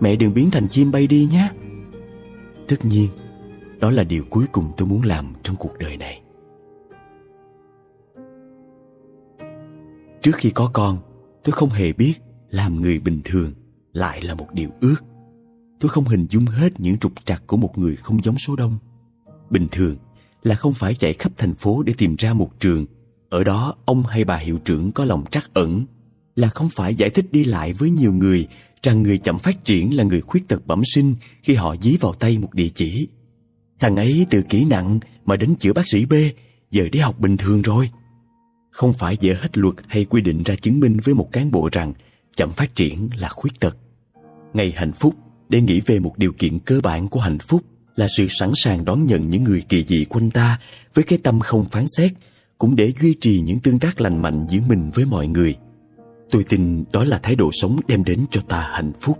[0.00, 1.48] Mẹ đừng biến thành chim bay đi nhé.
[2.68, 3.08] Tất nhiên,
[3.78, 6.20] Đó là điều cuối cùng tôi muốn làm trong cuộc đời này.
[10.26, 10.98] Trước khi có con,
[11.44, 12.14] tôi không hề biết
[12.50, 13.52] làm người bình thường
[13.92, 14.96] lại là một điều ước.
[15.80, 18.78] Tôi không hình dung hết những trục trặc của một người không giống số đông.
[19.50, 19.96] Bình thường
[20.42, 22.86] là không phải chạy khắp thành phố để tìm ra một trường.
[23.28, 25.84] Ở đó ông hay bà hiệu trưởng có lòng trắc ẩn.
[26.36, 28.48] Là không phải giải thích đi lại với nhiều người
[28.82, 32.12] rằng người chậm phát triển là người khuyết tật bẩm sinh khi họ dí vào
[32.12, 33.08] tay một địa chỉ.
[33.80, 36.14] Thằng ấy từ kỹ nặng mà đến chữa bác sĩ B,
[36.70, 37.90] giờ đi học bình thường rồi
[38.76, 41.68] không phải dễ hết luật hay quy định ra chứng minh với một cán bộ
[41.72, 41.92] rằng
[42.36, 43.76] chậm phát triển là khuyết tật.
[44.54, 45.14] Ngày hạnh phúc
[45.48, 47.62] để nghĩ về một điều kiện cơ bản của hạnh phúc
[47.96, 50.60] là sự sẵn sàng đón nhận những người kỳ dị quanh ta
[50.94, 52.12] với cái tâm không phán xét,
[52.58, 55.54] cũng để duy trì những tương tác lành mạnh giữa mình với mọi người.
[56.30, 59.18] Tôi tin đó là thái độ sống đem đến cho ta hạnh phúc.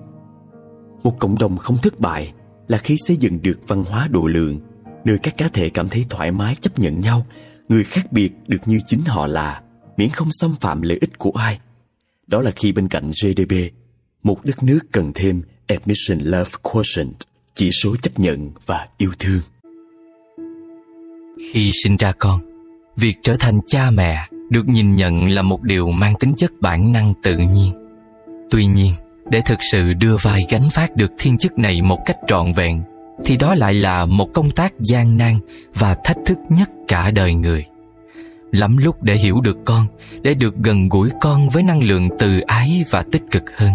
[1.02, 2.32] Một cộng đồng không thất bại
[2.68, 4.60] là khi xây dựng được văn hóa độ lượng,
[5.04, 7.26] nơi các cá thể cảm thấy thoải mái chấp nhận nhau
[7.68, 9.62] người khác biệt được như chính họ là,
[9.96, 11.58] miễn không xâm phạm lợi ích của ai.
[12.26, 13.54] Đó là khi bên cạnh GDP,
[14.22, 17.14] một đất nước cần thêm Admission Love Quotient,
[17.54, 19.40] chỉ số chấp nhận và yêu thương.
[21.52, 22.40] Khi sinh ra con,
[22.96, 26.92] việc trở thành cha mẹ được nhìn nhận là một điều mang tính chất bản
[26.92, 27.72] năng tự nhiên.
[28.50, 28.92] Tuy nhiên,
[29.30, 32.82] để thực sự đưa vai gánh phát được thiên chức này một cách trọn vẹn,
[33.24, 35.38] thì đó lại là một công tác gian nan
[35.74, 37.64] và thách thức nhất cả đời người.
[38.52, 39.86] Lắm lúc để hiểu được con,
[40.22, 43.72] để được gần gũi con với năng lượng từ ái và tích cực hơn.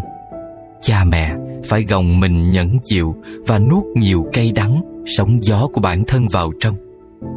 [0.82, 1.36] Cha mẹ
[1.70, 3.16] phải gồng mình nhẫn chịu
[3.48, 4.82] và nuốt nhiều cây đắng,
[5.18, 6.76] sóng gió của bản thân vào trong.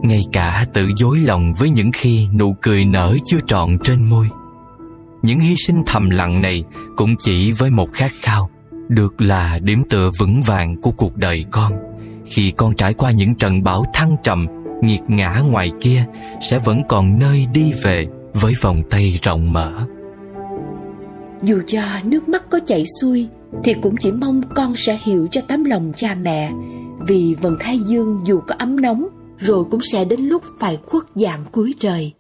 [0.03, 4.29] Ngay cả tự dối lòng với những khi nụ cười nở chưa trọn trên môi.
[5.23, 6.65] Những hy sinh thầm lặng này
[6.97, 8.51] cũng chỉ với một khát khao,
[8.89, 11.73] được là điểm tựa vững vàng của cuộc đời con.
[12.25, 14.47] Khi con trải qua những trận bão thăng trầm,
[14.83, 16.05] nghiệt ngã ngoài kia
[16.51, 19.87] sẽ vẫn còn nơi đi về với vòng tay rộng mở.
[21.43, 23.29] Dù cho nước mắt có chảy xuôi
[23.65, 26.53] Thì cũng chỉ mong con sẽ hiểu cho tấm lòng cha mẹ.
[27.07, 29.09] Vì vần thái dương dù có ấm nóng
[29.39, 32.13] Rồi cũng sẽ đến lúc phải khuất dạng cuối trời.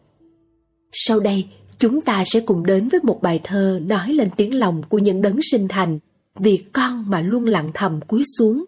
[0.93, 4.83] Sau đây chúng ta sẽ cùng đến với một bài thơ Nói lên tiếng lòng
[4.89, 5.99] của những đấng sinh thành
[6.39, 8.65] Vì con mà luôn lặng thầm cúi xuống.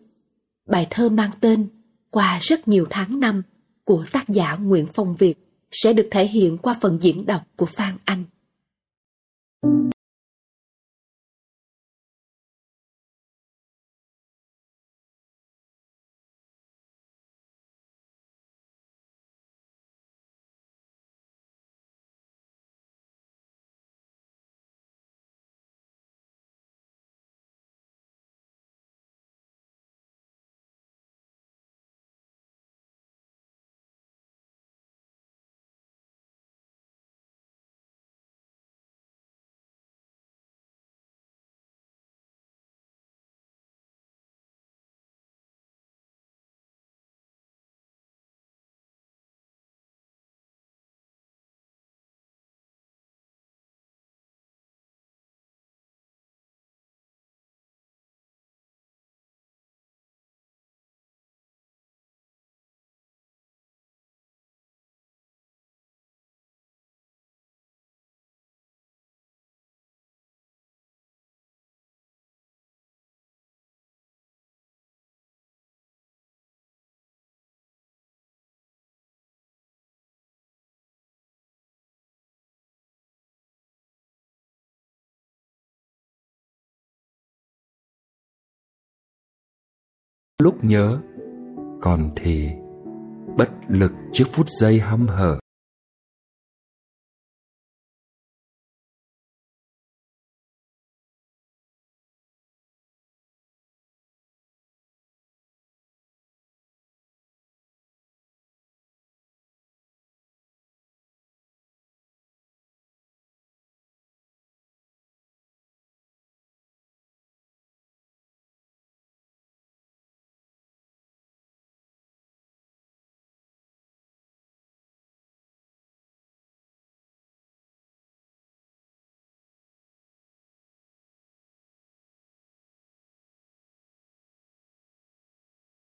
[0.67, 1.69] Bài thơ mang tên
[2.11, 3.43] Qua rất nhiều tháng năm
[3.85, 5.35] Của tác giả Nguyễn Phong Việt
[5.71, 8.25] Sẽ được thể hiện qua phần diễn đọc của Phan Anh.
[90.43, 90.99] Lúc nhớ
[91.81, 92.49] còn thì
[93.37, 95.39] bất lực trước phút giây hăm hở.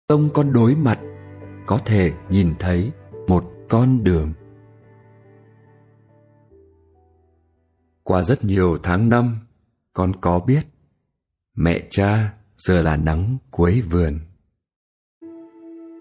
[0.08, 1.00] Tông con đối mặt,
[1.66, 2.90] Có thể nhìn thấy
[3.28, 4.32] một con đường.
[8.02, 9.38] Qua rất nhiều tháng năm,
[9.92, 10.66] Con có biết
[11.56, 14.20] Mẹ cha giờ là nắng cuối vườn.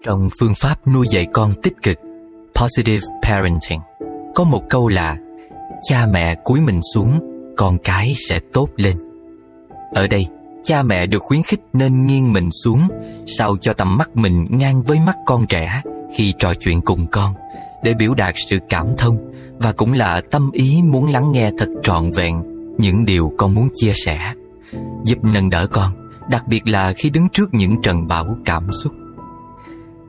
[0.02, 1.98] Trong phương pháp nuôi dạy con tích cực,
[2.54, 3.80] Positive Parenting,
[4.34, 5.18] Có một câu là,
[5.82, 7.20] Cha mẹ cúi mình xuống,
[7.56, 8.96] Con cái sẽ tốt lên.
[9.92, 10.26] Ở đây
[10.64, 12.80] cha mẹ được khuyến khích nên nghiêng mình xuống,
[13.38, 15.82] sao cho tầm mắt mình ngang với mắt con trẻ
[16.16, 17.34] khi trò chuyện cùng con,
[17.82, 21.68] để biểu đạt sự cảm thông và cũng là tâm ý muốn lắng nghe thật
[21.82, 22.42] trọn vẹn
[22.78, 24.32] những điều con muốn chia sẻ.
[25.04, 25.92] Giúp nâng đỡ con,
[26.30, 28.92] đặc biệt là khi đứng trước những trận bão cảm xúc.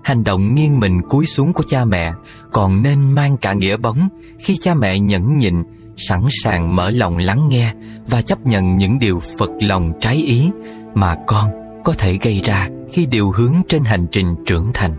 [0.04, 2.12] Hành động nghiêng mình cúi xuống của cha mẹ
[2.52, 4.08] còn nên mang cả nghĩa bóng
[4.40, 5.64] khi cha mẹ nhẫn nhịn
[5.98, 7.74] sẵn sàng mở lòng lắng nghe
[8.08, 10.50] và chấp nhận những điều phật lòng trái ý
[10.94, 11.52] mà con
[11.84, 14.92] có thể gây ra khi điều hướng trên hành trình trưởng thành.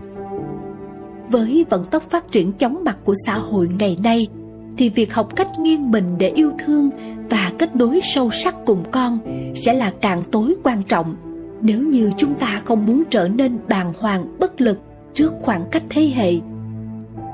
[1.31, 4.27] Với vận tốc phát triển chóng mặt của xã hội ngày nay,
[4.77, 6.89] thì việc học cách nghiêng mình để yêu thương
[7.29, 9.19] và kết nối sâu sắc cùng con
[9.55, 11.15] sẽ là càng tối quan trọng
[11.61, 14.79] nếu như chúng ta không muốn trở nên bàng hoàng bất lực
[15.13, 16.33] trước khoảng cách thế hệ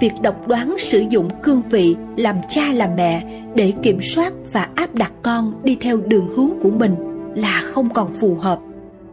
[0.03, 4.69] việc độc đoán sử dụng cương vị làm cha làm mẹ để kiểm soát và
[4.75, 6.95] áp đặt con đi theo đường hướng của mình
[7.35, 8.59] là không còn phù hợp.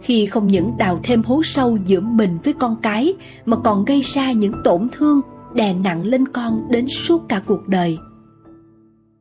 [0.02, 3.14] Khi không những đào thêm hố sâu giữa mình với con cái,
[3.44, 5.20] mà còn gây ra những tổn thương
[5.54, 7.98] đè nặng lên con đến suốt cả cuộc đời.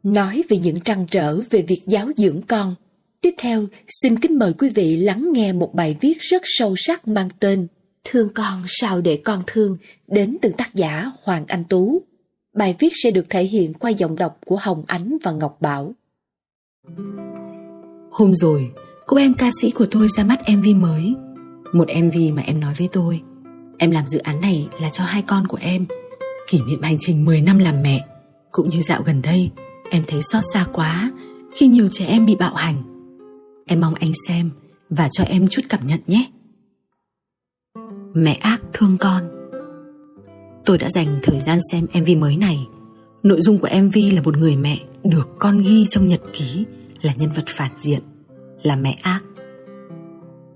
[0.04, 2.76] Nói về những trăn trở về việc giáo dưỡng con,
[3.22, 7.08] tiếp theo xin kính mời quý vị lắng nghe một bài viết rất sâu sắc
[7.08, 7.68] mang tên
[8.04, 9.78] Thương con sao để con thương
[10.08, 12.02] đến từ tác giả Hoàng Anh Tú.
[12.56, 15.94] Bài viết sẽ được thể hiện qua giọng đọc của Hồng Ánh và Ngọc Bảo.
[18.12, 18.72] Hôm rồi,
[19.06, 21.14] cô em ca sĩ của tôi ra mắt MV mới.
[21.74, 23.22] Một MV mà em nói với tôi.
[23.78, 25.86] Em làm dự án này là cho hai con của em.
[26.48, 28.06] Kỷ niệm hành trình 10 năm làm mẹ.
[28.52, 29.50] Cũng như dạo gần đây,
[29.92, 31.12] em thấy xót xa quá
[31.56, 32.76] khi nhiều trẻ em bị bạo hành.
[33.66, 34.50] Em mong anh xem
[34.90, 36.26] và cho em chút cảm nhận nhé.
[38.14, 39.24] Mẹ ác thương con
[40.66, 42.68] Tôi đã dành thời gian xem MV mới này
[43.24, 46.66] Nội dung của MV là một người mẹ được con ghi trong nhật ký
[47.02, 48.00] là nhân vật phản diện,
[48.64, 49.20] là mẹ ác.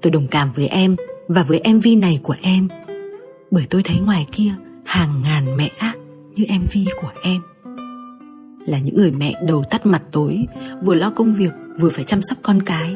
[0.01, 0.95] Tôi đồng cảm với em
[1.27, 2.67] và với MV này của em
[3.51, 4.51] bởi tôi thấy ngoài kia
[4.85, 5.97] hàng ngàn mẹ ác
[6.35, 7.41] như MV của em.
[8.65, 10.45] Là những người mẹ đầu tắt mặt tối,
[10.83, 12.95] vừa lo công việc vừa phải chăm sóc con cái.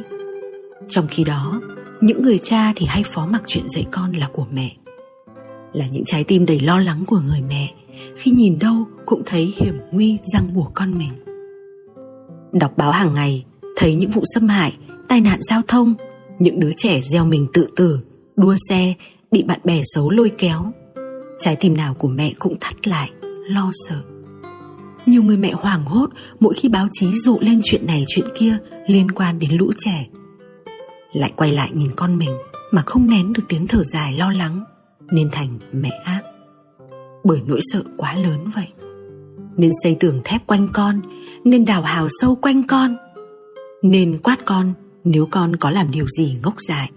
[0.88, 1.62] Trong khi đó,
[2.02, 4.72] những người cha thì hay phó mặc chuyện dạy con là của mẹ.
[5.74, 7.74] Là những trái tim đầy lo lắng của người mẹ.
[8.16, 11.12] Khi nhìn đâu cũng thấy hiểm nguy răng bùa con mình.
[12.52, 13.46] Đọc báo hàng ngày,
[13.76, 14.78] thấy những vụ xâm hại,
[15.08, 15.94] tai nạn giao thông,
[16.40, 18.00] những đứa trẻ gieo mình tự tử,
[18.36, 18.94] đua xe,
[19.32, 20.72] bị bạn bè xấu lôi kéo.
[21.40, 23.10] Trái tim nào của mẹ cũng thắt lại,
[23.50, 24.02] lo sợ.
[25.06, 28.58] Nhiều người mẹ hoảng hốt mỗi khi báo chí rộ lên chuyện này chuyện kia
[28.88, 30.08] liên quan đến lũ trẻ
[31.18, 32.38] lại quay lại nhìn con mình
[32.72, 34.64] mà không nén được tiếng thở dài lo lắng,
[35.12, 36.22] nên thành mẹ ác.
[37.24, 38.68] Bởi nỗi sợ quá lớn vậy,
[39.58, 41.02] nên xây tường thép quanh con,
[41.44, 42.98] nên đào hào sâu quanh con,
[43.82, 46.92] nên quát con nếu con có làm điều gì ngốc dại.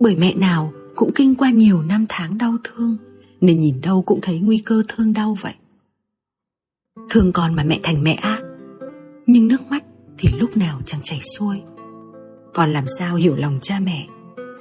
[0.00, 2.96] Bởi mẹ nào cũng kinh qua nhiều năm tháng đau thương,
[3.40, 5.54] nên nhìn đâu cũng thấy nguy cơ thương đau vậy.
[7.10, 8.40] Thương con mà mẹ thành mẹ ác,
[9.26, 9.84] nhưng nước mắt
[10.18, 11.60] thì lúc nào chẳng chảy xuôi
[12.54, 14.06] con làm sao hiểu lòng cha mẹ?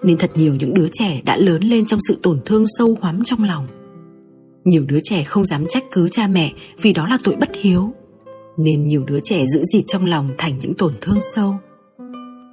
[0.03, 3.23] Nên thật nhiều những đứa trẻ đã lớn lên trong sự tổn thương sâu hoắm
[3.23, 3.67] trong lòng.
[4.65, 7.93] Nhiều đứa trẻ không dám trách cứ cha mẹ vì đó là tội bất hiếu.
[8.57, 11.55] Nên nhiều đứa trẻ giữ dịt trong lòng thành những tổn thương sâu.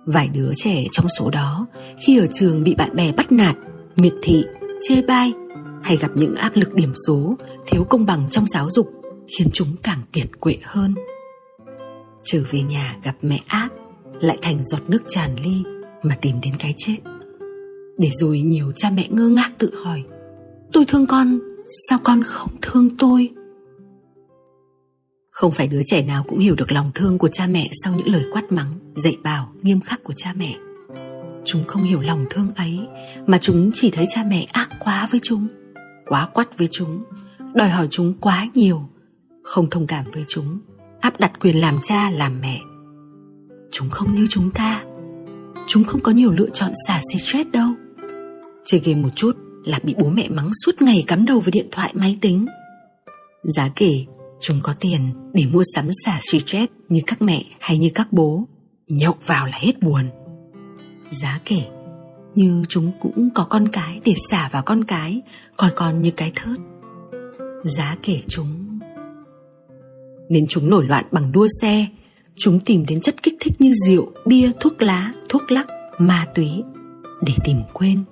[0.07, 1.67] Vài đứa trẻ trong số đó,
[2.07, 3.57] khi ở trường bị bạn bè bắt nạt,
[3.97, 4.45] miệt thị,
[4.83, 5.33] chê bai,
[5.83, 8.91] hay gặp những áp lực điểm số, thiếu công bằng trong giáo dục,
[9.39, 10.95] khiến chúng càng kiệt quệ hơn.
[12.25, 13.69] Trở về nhà gặp mẹ ác
[14.21, 15.63] lại thành giọt nước tràn ly
[16.03, 16.97] mà tìm đến cái chết.
[17.99, 20.05] Để rồi nhiều cha mẹ ngơ ngác tự hỏi,
[20.73, 21.39] tôi thương con,
[21.89, 23.31] sao con không thương tôi?
[25.31, 28.09] Không phải đứa trẻ nào cũng hiểu được lòng thương của cha mẹ sau những
[28.09, 30.55] lời quát mắng, dạy bảo nghiêm khắc của cha mẹ.
[31.45, 32.81] Chúng không hiểu lòng thương ấy
[33.27, 35.47] mà chúng chỉ thấy cha mẹ ác quá với chúng,
[36.07, 37.05] quá quắt với chúng,
[37.55, 38.89] đòi hỏi chúng quá nhiều,
[39.43, 40.59] không thông cảm với chúng,
[41.01, 42.61] áp đặt quyền làm cha, làm mẹ
[43.75, 44.85] chúng không như chúng ta.
[45.67, 47.69] Chúng không có nhiều lựa chọn xả stress đâu.
[48.65, 51.67] Chơi game một chút là bị bố mẹ mắng suốt ngày cắm đầu với điện
[51.71, 52.47] thoại máy tính.
[53.43, 54.05] Giá kể,
[54.41, 55.01] chúng có tiền
[55.33, 58.49] để mua sắm xả stress như các mẹ hay như các bố.
[58.89, 60.09] Nhậu vào là hết buồn.
[61.11, 61.61] Giá kể,
[62.35, 65.23] như chúng cũng có con cái để xả vào con cái,
[65.57, 66.59] coi con như cái thớt.
[67.65, 68.79] Giá kể chúng,
[70.29, 71.87] nên chúng nổi loạn bằng đua xe
[72.37, 75.67] chúng tìm đến chất kích thích như rượu, bia, thuốc lá, thuốc lắc,
[75.99, 76.63] ma túy
[77.23, 78.05] để tìm quên.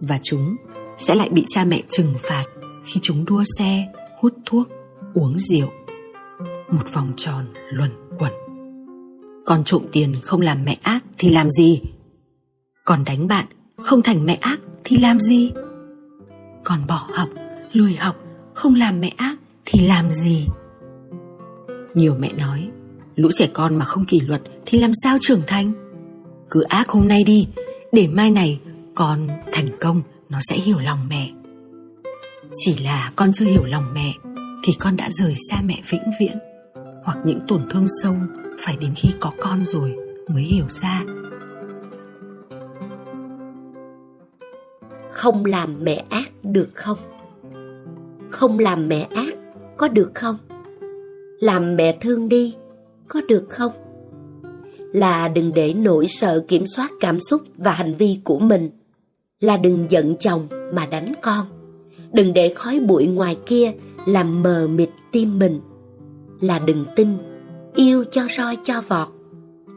[0.00, 0.56] Và chúng
[0.98, 2.44] sẽ lại bị cha mẹ trừng phạt
[2.84, 4.68] khi chúng đua xe, hút thuốc,
[5.14, 5.68] uống rượu.
[6.70, 8.32] Một vòng tròn luẩn quẩn.
[9.46, 11.82] Còn trộm tiền không làm mẹ ác thì làm gì?
[12.84, 13.46] Còn đánh bạn
[13.76, 15.52] không thành mẹ ác thì làm gì?
[16.64, 17.28] Còn bỏ học,
[17.72, 18.16] lười học
[18.54, 20.46] không làm mẹ ác thì làm gì?
[21.94, 22.70] Nhiều mẹ nói
[23.18, 25.72] lũ trẻ con mà không kỷ luật thì làm sao trưởng thành?
[26.50, 27.48] Cứ ác hôm nay đi,
[27.92, 28.60] để mai này
[28.94, 31.30] con thành công, nó sẽ hiểu lòng mẹ.
[32.54, 34.12] Chỉ là con chưa hiểu lòng mẹ,
[34.64, 36.38] thì con đã rời xa mẹ vĩnh viễn.
[37.04, 38.14] Hoặc những tổn thương sâu
[38.58, 39.96] phải đến khi có con rồi
[40.28, 41.02] mới hiểu ra.
[45.10, 46.98] Không làm mẹ ác được không?
[48.30, 49.34] Không làm mẹ ác
[49.76, 50.36] có được không?
[51.40, 52.54] Làm mẹ thương đi
[53.08, 53.72] có được không?
[54.92, 58.70] Là đừng để nỗi sợ kiểm soát cảm xúc và hành vi của mình.
[59.40, 61.46] Là đừng giận chồng mà đánh con.
[62.12, 63.72] Đừng để khói bụi ngoài kia
[64.06, 65.60] làm mờ mịt tim mình.
[66.40, 67.08] Là đừng tin,
[67.74, 69.08] yêu cho roi cho vọt.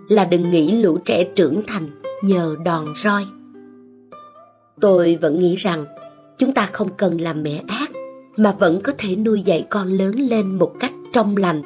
[0.09, 1.89] Là đừng nghĩ lũ trẻ trưởng thành
[2.23, 3.25] nhờ đòn roi.
[4.81, 5.85] Tôi vẫn nghĩ rằng
[6.37, 7.91] chúng ta không cần làm mẹ ác
[8.37, 11.61] mà vẫn có thể nuôi dạy con lớn lên một cách trong lành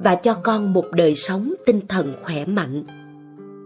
[0.00, 2.84] và cho con một đời sống tinh thần khỏe mạnh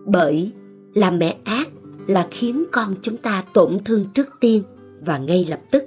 [0.07, 0.53] bởi
[0.95, 1.69] làm mẹ ác
[2.07, 4.63] là khiến con chúng ta tổn thương trước tiên
[5.01, 5.85] và ngay lập tức.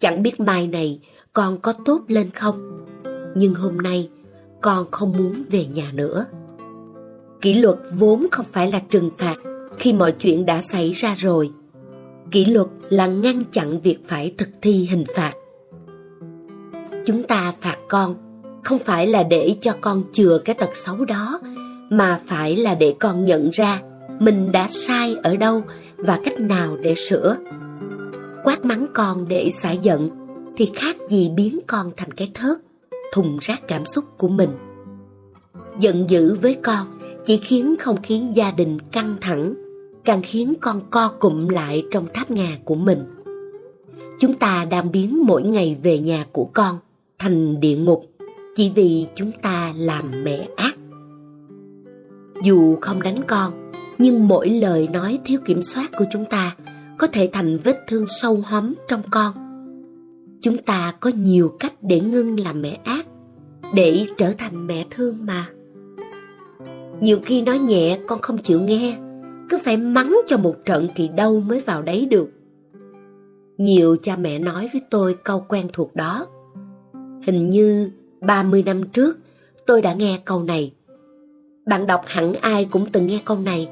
[0.00, 1.00] Chẳng biết mai này
[1.32, 2.84] con có tốt lên không,
[3.36, 4.10] nhưng hôm nay
[4.60, 6.26] con không muốn về nhà nữa.
[7.40, 9.36] Kỷ luật vốn không phải là trừng phạt
[9.78, 11.50] khi mọi chuyện đã xảy ra rồi.
[12.30, 15.32] Kỷ luật là ngăn chặn việc phải thực thi hình phạt.
[17.06, 18.25] Chúng ta phạt con
[18.66, 21.40] không phải là để cho con chừa cái tật xấu đó,
[21.90, 23.80] mà phải là để con nhận ra
[24.18, 25.62] mình đã sai ở đâu
[25.96, 27.36] và cách nào để sửa.
[28.44, 30.10] Quát mắng con để xả giận
[30.56, 32.58] thì khác gì biến con thành cái thớt,
[33.12, 34.50] thùng rác cảm xúc của mình.
[35.80, 36.86] Giận dữ với con
[37.26, 39.54] chỉ khiến không khí gia đình căng thẳng,
[40.04, 43.04] càng khiến con co cụm lại trong tháp ngà của mình.
[44.20, 46.78] Chúng ta đang biến mỗi ngày về nhà của con
[47.18, 48.15] thành địa ngục
[48.56, 50.76] chỉ vì chúng ta làm mẹ ác.
[52.42, 56.56] Dù không đánh con, nhưng mỗi lời nói thiếu kiểm soát của chúng ta
[56.98, 59.32] có thể thành vết thương sâu hóm trong con.
[60.40, 63.06] Chúng ta có nhiều cách để ngưng làm mẹ ác,
[63.74, 65.48] để trở thành mẹ thương mà.
[67.00, 68.98] Nhiều khi nói nhẹ con không chịu nghe,
[69.48, 72.30] cứ phải mắng cho một trận thì đâu mới vào đấy được.
[73.58, 76.26] Nhiều cha mẹ nói với tôi câu quen thuộc đó.
[77.22, 77.90] Hình như
[78.20, 79.18] 30 năm trước
[79.66, 80.72] tôi đã nghe câu này.
[81.66, 83.68] Bạn đọc hẳn ai cũng từng nghe câu này.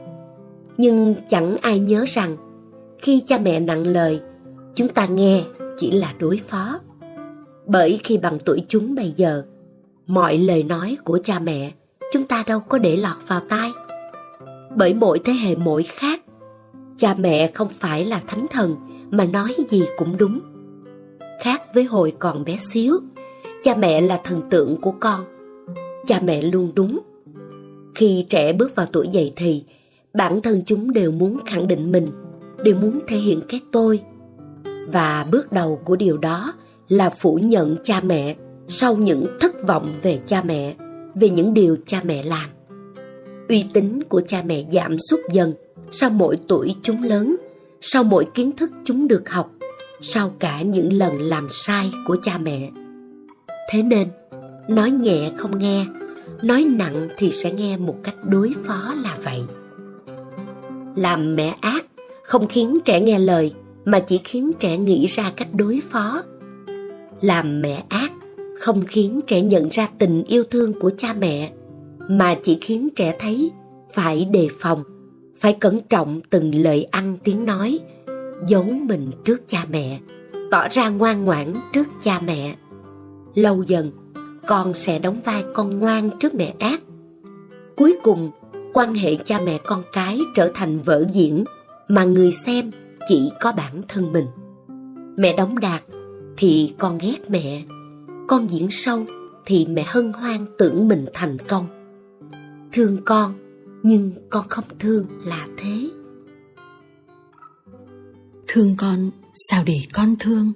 [0.76, 2.36] Nhưng chẳng ai nhớ rằng
[3.02, 4.20] khi cha mẹ nặng lời,
[4.74, 5.44] chúng ta nghe
[5.78, 6.80] chỉ là đối phó.
[7.66, 9.44] Bởi khi bằng tuổi chúng bây giờ,
[10.06, 11.72] mọi lời nói của cha mẹ
[12.12, 13.70] chúng ta đâu có để lọt vào tai.
[14.76, 16.22] Bởi mỗi thế hệ mỗi khác,
[16.98, 18.76] cha mẹ không phải là thánh thần
[19.10, 20.40] mà nói gì cũng đúng.
[21.42, 23.00] Khác với hồi còn bé xíu,
[23.64, 25.20] cha mẹ là thần tượng của con.
[26.06, 27.00] Cha mẹ luôn đúng.
[27.94, 29.64] Khi trẻ bước vào tuổi dậy thì,
[30.14, 32.06] bản thân chúng đều muốn khẳng định mình,
[32.64, 34.00] đều muốn thể hiện cái tôi.
[34.92, 36.52] Và bước đầu của điều đó
[36.88, 38.36] là phủ nhận cha mẹ
[38.68, 40.74] sau những thất vọng về cha mẹ
[41.14, 42.50] về những điều cha mẹ làm.
[43.48, 45.54] Uy tín của cha mẹ giảm sút dần
[45.90, 47.36] sau mỗi tuổi chúng lớn,
[47.80, 49.50] sau mỗi kiến thức chúng được học,
[50.00, 52.70] sau cả những lần làm sai của cha mẹ.
[53.68, 54.08] Thế nên,
[54.68, 55.86] nói nhẹ không nghe,
[56.42, 59.42] nói nặng thì sẽ nghe một cách đối phó là vậy.
[60.96, 61.84] Làm mẹ ác
[62.22, 63.54] không khiến trẻ nghe lời
[63.84, 66.22] mà chỉ khiến trẻ nghĩ ra cách đối phó.
[67.20, 68.12] Làm mẹ ác
[68.58, 71.52] không khiến trẻ nhận ra tình yêu thương của cha mẹ
[72.08, 73.50] mà chỉ khiến trẻ thấy
[73.92, 74.84] phải đề phòng
[75.36, 77.78] phải cẩn trọng từng lời ăn tiếng nói
[78.46, 80.00] giấu mình trước cha mẹ
[80.50, 82.54] tỏ ra ngoan ngoãn trước cha mẹ
[83.34, 83.90] lâu dần
[84.46, 86.80] con sẽ đóng vai con ngoan trước mẹ ác
[87.76, 88.30] cuối cùng
[88.72, 91.44] quan hệ cha mẹ con cái trở thành vở diễn
[91.88, 92.70] mà người xem
[93.08, 94.26] chỉ có bản thân mình
[95.16, 95.82] mẹ đóng đạt
[96.36, 97.62] thì con ghét mẹ
[98.28, 99.06] con diễn sâu
[99.46, 101.66] thì mẹ hân hoan tưởng mình thành công.
[102.72, 103.34] Thương con,
[103.82, 105.90] nhưng con không thương là thế.
[108.46, 109.10] Thương con,
[109.50, 110.52] sao để con thương?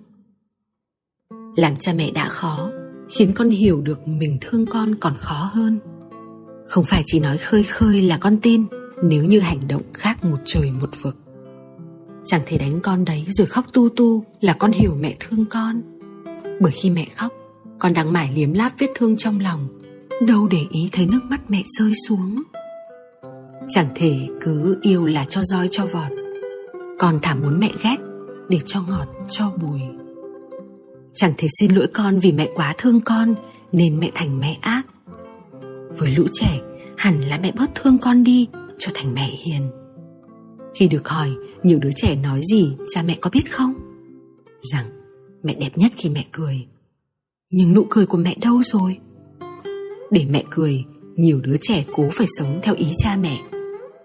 [1.56, 2.70] Làm cha mẹ đã khó,
[3.10, 5.78] khiến con hiểu được mình thương con còn khó hơn.
[6.66, 8.66] Không phải chỉ nói khơi khơi là con tin,
[9.02, 11.16] nếu như hành động khác một trời một vực.
[12.24, 15.82] Chẳng thể đánh con đấy rồi khóc tu tu là con hiểu mẹ thương con.
[16.60, 17.32] Bởi khi mẹ khóc,
[17.78, 19.68] con đang mải liếm láp vết thương trong lòng
[20.26, 22.42] đâu để ý thấy nước mắt mẹ rơi xuống
[23.68, 26.12] chẳng thể cứ yêu là cho roi cho vọt
[26.98, 27.96] con thả muốn mẹ ghét
[28.48, 29.80] để cho ngọt cho bùi
[31.18, 33.34] chẳng thể xin lỗi con vì mẹ quá thương con,
[33.72, 34.82] nên mẹ thành mẹ ác.
[35.98, 36.60] Với lũ trẻ,
[36.96, 38.48] hẳn là mẹ bớt thương con đi,
[38.78, 39.62] cho thành mẹ hiền.
[40.74, 41.30] Khi được hỏi,
[41.62, 43.74] nhiều đứa trẻ nói gì, cha mẹ có biết không?
[44.72, 44.86] Rằng,
[45.42, 46.66] mẹ đẹp nhất khi mẹ cười.
[47.50, 48.98] Nhưng nụ cười của mẹ đâu rồi?
[50.10, 50.84] Để mẹ cười,
[51.16, 53.40] nhiều đứa trẻ cố phải sống theo ý cha mẹ.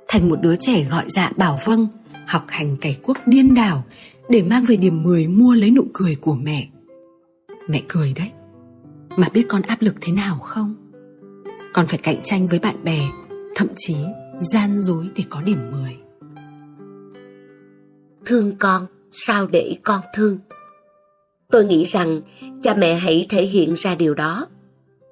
[0.08, 1.88] Thành một đứa trẻ gọi dạ bảo vâng
[2.28, 3.84] học hành cày quốc điên đảo,
[4.30, 6.68] để mang về điểm 10 mua lấy nụ cười của mẹ
[7.68, 8.32] mẹ cười đấy
[9.18, 10.76] mà biết con áp lực thế nào không
[11.74, 13.00] con phải cạnh tranh với bạn bè
[13.56, 13.96] thậm chí
[14.54, 15.98] gian dối để có điểm 10
[18.26, 20.40] thương con sao để con thương
[21.54, 22.22] Tôi nghĩ rằng
[22.62, 24.48] cha mẹ hãy thể hiện ra điều đó.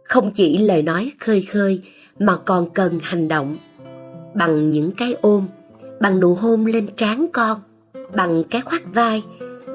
[0.03, 1.81] Không chỉ lời nói khơi khơi
[2.19, 3.57] mà còn cần hành động.
[4.33, 5.47] Bằng những cái ôm,
[5.99, 7.61] bằng nụ hôn lên trán con,
[8.15, 9.23] bằng cái khoác vai,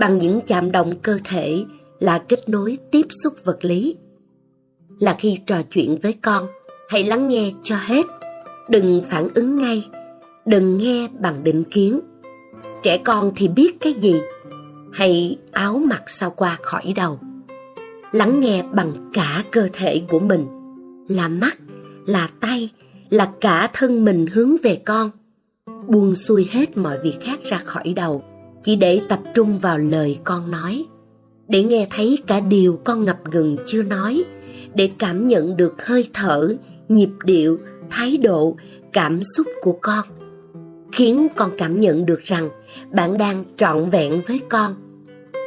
[0.01, 1.65] bằng những chạm động cơ thể
[2.01, 3.97] là kết nối tiếp xúc vật lý.
[4.99, 6.47] Là khi trò chuyện với con,
[6.89, 8.07] hãy lắng nghe cho hết,
[8.69, 9.89] đừng phản ứng ngay,
[10.47, 12.01] đừng nghe bằng định kiến.
[12.83, 14.15] Trẻ con thì biết cái gì?
[14.93, 17.19] Hay áo mặc sao qua khỏi đầu.
[18.13, 20.47] Lắng nghe bằng cả cơ thể của mình,
[21.09, 21.57] là mắt,
[22.07, 22.71] là tay,
[23.11, 25.11] là cả thân mình hướng về con.
[25.89, 28.25] Buông xuôi hết mọi việc khác ra khỏi đầu,
[28.65, 30.85] chỉ để tập trung vào lời con nói.
[31.49, 34.25] Để nghe thấy cả điều con ngập ngừng chưa nói,
[34.75, 36.57] để cảm nhận được hơi thở,
[36.89, 37.59] nhịp điệu,
[37.91, 38.57] thái độ,
[38.93, 40.05] cảm xúc của con
[40.97, 42.49] khiến con cảm nhận được rằng
[42.93, 44.75] bạn đang trọn vẹn với con.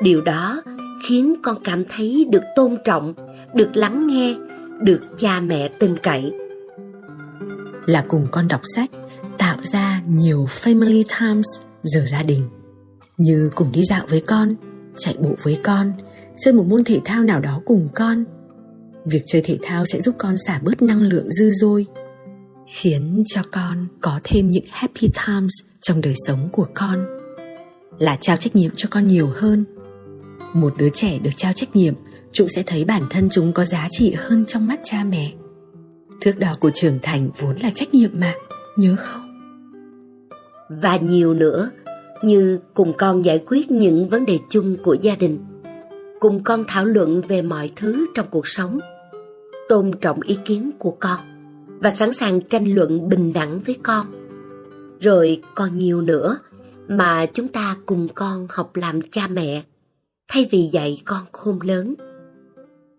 [0.02, 0.62] Điều đó
[1.08, 3.14] khiến con cảm thấy được tôn trọng
[3.54, 4.36] được lắng nghe
[4.82, 6.34] được cha mẹ tin cậy.
[7.86, 8.90] Là cùng con đọc sách
[9.38, 11.48] tạo ra nhiều family times
[11.84, 12.50] giờ gia đình.
[13.18, 14.56] Như cùng đi dạo với con
[15.00, 15.92] chạy bộ với con,
[16.38, 18.26] chơi một môn thể thao nào đó cùng con.
[19.06, 21.86] Việc chơi thể thao sẽ giúp con xả bớt năng lượng dư dôi,
[22.68, 27.06] khiến cho con có thêm những happy times trong đời sống của con.
[28.00, 29.66] Là trao trách nhiệm cho con nhiều hơn.
[30.54, 31.94] Một đứa trẻ được trao trách nhiệm,
[32.32, 35.32] chúng sẽ thấy bản thân chúng có giá trị hơn trong mắt cha mẹ.
[36.22, 38.34] Thước đo của trưởng thành vốn là trách nhiệm mà,
[38.78, 39.30] nhớ không?
[40.70, 41.72] Và nhiều nữa
[42.24, 45.40] như cùng con giải quyết những vấn đề chung của gia đình,
[46.20, 48.80] cùng con thảo luận về mọi thứ trong cuộc sống,
[49.70, 51.20] tôn trọng ý kiến của con
[51.80, 54.06] và sẵn sàng tranh luận bình đẳng với con.
[55.00, 56.40] Rồi còn nhiều nữa
[56.88, 59.64] mà chúng ta cùng con học làm cha mẹ,
[60.28, 61.96] thay vì dạy con khôn lớn.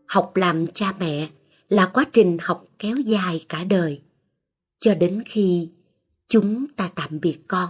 [0.06, 1.28] Học làm cha mẹ
[1.68, 4.00] là quá trình học kéo dài cả đời,
[4.80, 5.68] cho đến khi
[6.28, 7.68] chúng ta tạm biệt con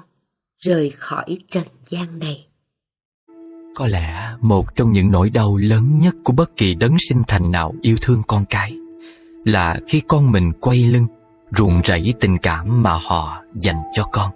[0.61, 2.46] rời khỏi trần gian này.
[3.74, 7.50] Có lẽ một trong những nỗi đau lớn nhất của bất kỳ đấng sinh thành
[7.50, 8.76] nào yêu thương con cái
[9.44, 11.06] là khi con mình quay lưng
[11.56, 14.30] ruồng rẫy tình cảm mà họ dành cho con.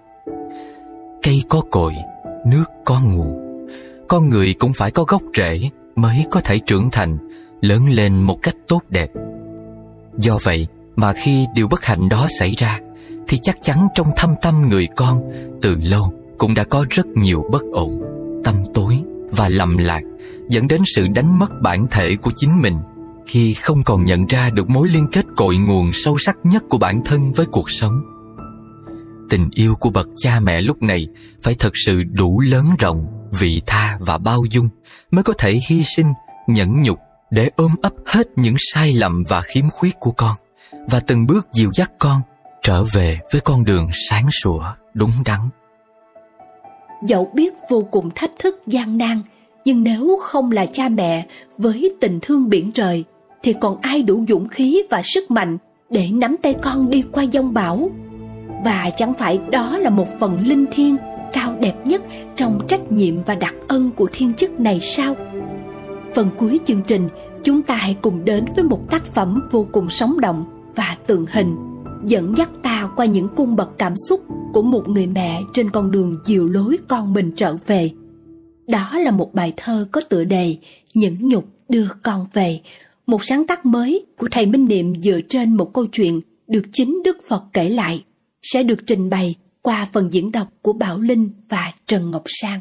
[1.22, 1.92] Cây có cội,
[2.46, 3.44] nước có nguồn
[4.08, 7.18] con người cũng phải có gốc rễ mới có thể trưởng thành,
[7.60, 9.10] lớn lên một cách tốt đẹp.
[10.18, 10.66] Do vậy
[10.96, 12.80] mà khi điều bất hạnh đó xảy ra
[13.28, 15.22] thì chắc chắn trong thâm tâm người con,
[15.62, 18.02] từ lâu cũng đã có rất nhiều bất ổn,
[18.44, 19.00] tâm tối
[19.30, 20.00] và lầm lạc,
[20.48, 22.76] dẫn đến sự đánh mất bản thể của chính mình.
[23.26, 26.78] Khi không còn nhận ra được mối liên kết cội nguồn sâu sắc nhất của
[26.78, 28.00] bản thân với cuộc sống,
[29.30, 31.06] tình yêu của bậc cha mẹ lúc này
[31.42, 33.06] phải thật sự đủ lớn rộng,
[33.38, 34.68] vị tha và bao dung
[35.10, 36.12] mới có thể hy sinh,
[36.48, 36.98] nhẫn nhục
[37.30, 40.36] để ôm ấp hết những sai lầm và khiếm khuyết của con
[40.88, 42.20] và từng bước dìu dắt con
[42.64, 44.62] trở về với con đường sáng sủa,
[44.94, 45.40] đúng đắn.
[47.02, 49.22] Dẫu biết vô cùng thách thức, gian nan,
[49.64, 51.26] nhưng nếu không là cha mẹ
[51.58, 53.04] với tình thương biển trời,
[53.42, 55.58] thì còn ai đủ dũng khí và sức mạnh
[55.90, 57.90] để nắm tay con đi qua dông bão?
[58.64, 60.96] Và chẳng phải đó là một phần linh thiêng
[61.32, 62.02] cao đẹp nhất
[62.36, 65.16] trong trách nhiệm và đặc ân của thiên chức này sao?
[66.14, 67.08] Phần cuối chương trình,
[67.44, 70.44] chúng ta hãy cùng đến với một tác phẩm vô cùng sống động
[70.76, 71.73] và tượng hình
[72.06, 75.90] dẫn dắt ta qua những cung bậc cảm xúc của một người mẹ trên con
[75.90, 77.90] đường dìu lối con mình trở về
[78.68, 80.56] đó là một bài thơ có tựa đề
[80.94, 82.60] những nhục đưa con về
[83.06, 87.02] một sáng tác mới của thầy Minh Niệm dựa trên một câu chuyện được chính
[87.04, 88.04] Đức Phật kể lại,
[88.42, 92.60] sẽ được trình bày qua phần diễn đọc của Bảo Linh và Trần Ngọc Sang.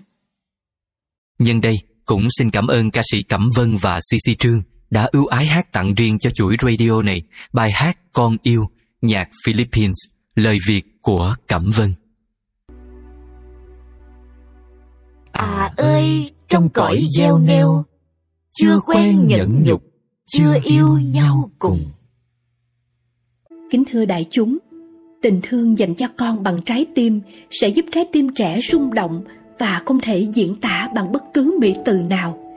[1.39, 1.76] Nhân đây,
[2.06, 5.72] cũng xin cảm ơn ca sĩ Cẩm Vân và CC Trương đã ưu ái hát
[5.72, 7.22] tặng riêng cho chuỗi radio này
[7.54, 8.70] bài hát Con Yêu,
[9.04, 9.97] nhạc Philippines,
[10.36, 11.93] lời Việt của Cẩm Vân.
[15.32, 17.86] À ơi, trong cõi gieo neo,
[18.51, 19.84] chưa quen nhẫn nhục,
[20.26, 21.86] chưa yêu nhau cùng.
[23.72, 24.58] Kính thưa đại chúng
[25.22, 29.24] tình thương dành cho con bằng trái tim sẽ giúp trái tim trẻ rung động
[29.60, 32.56] và không thể diễn tả bằng bất cứ mỹ từ nào.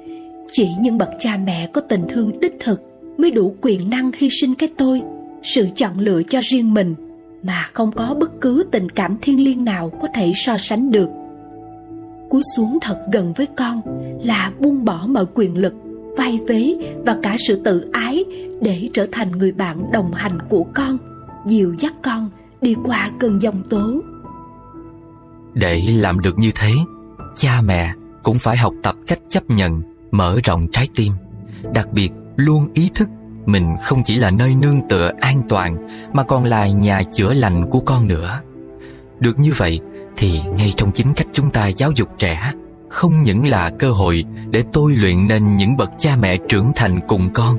[0.52, 2.82] Chỉ những bậc cha mẹ có tình thương đích thực
[3.18, 5.02] mới đủ quyền năng hy sinh cái tôi
[5.46, 6.94] sự chọn lựa cho riêng mình
[7.42, 11.08] mà không có bất cứ tình cảm thiêng liêng nào có thể so sánh được.
[12.30, 13.80] Cúi xuống thật gần với con
[14.24, 15.74] là buông bỏ mọi quyền lực,
[16.16, 16.74] vai vế
[17.06, 18.24] và cả sự tự ái
[18.60, 20.98] để trở thành người bạn đồng hành của con,
[21.46, 22.30] dìu dắt con
[22.60, 24.00] đi qua cơn giông tố.
[25.54, 26.72] Để làm được như thế,
[27.36, 31.12] cha mẹ cũng phải học tập cách chấp nhận, mở rộng trái tim,
[31.74, 33.08] đặc biệt luôn ý thức
[33.48, 37.70] mình không chỉ là nơi nương tựa an toàn mà còn là nhà chữa lành
[37.70, 38.40] của con nữa
[39.20, 39.80] được như vậy
[40.16, 42.52] thì ngay trong chính cách chúng ta giáo dục trẻ
[42.88, 47.00] không những là cơ hội để tôi luyện nên những bậc cha mẹ trưởng thành
[47.08, 47.56] cùng con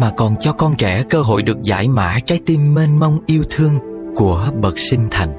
[0.00, 3.42] mà còn cho con trẻ cơ hội được giải mã trái tim mênh mông yêu
[3.50, 3.78] thương
[4.16, 5.32] của bậc sinh thành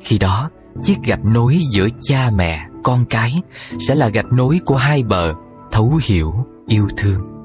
[0.00, 0.50] Khi đó,
[0.82, 3.42] chiếc gạch nối giữa cha mẹ, con cái
[3.88, 5.32] sẽ là gạch nối của hai bờ,
[5.72, 6.34] thấu hiểu,
[6.66, 7.39] yêu thương.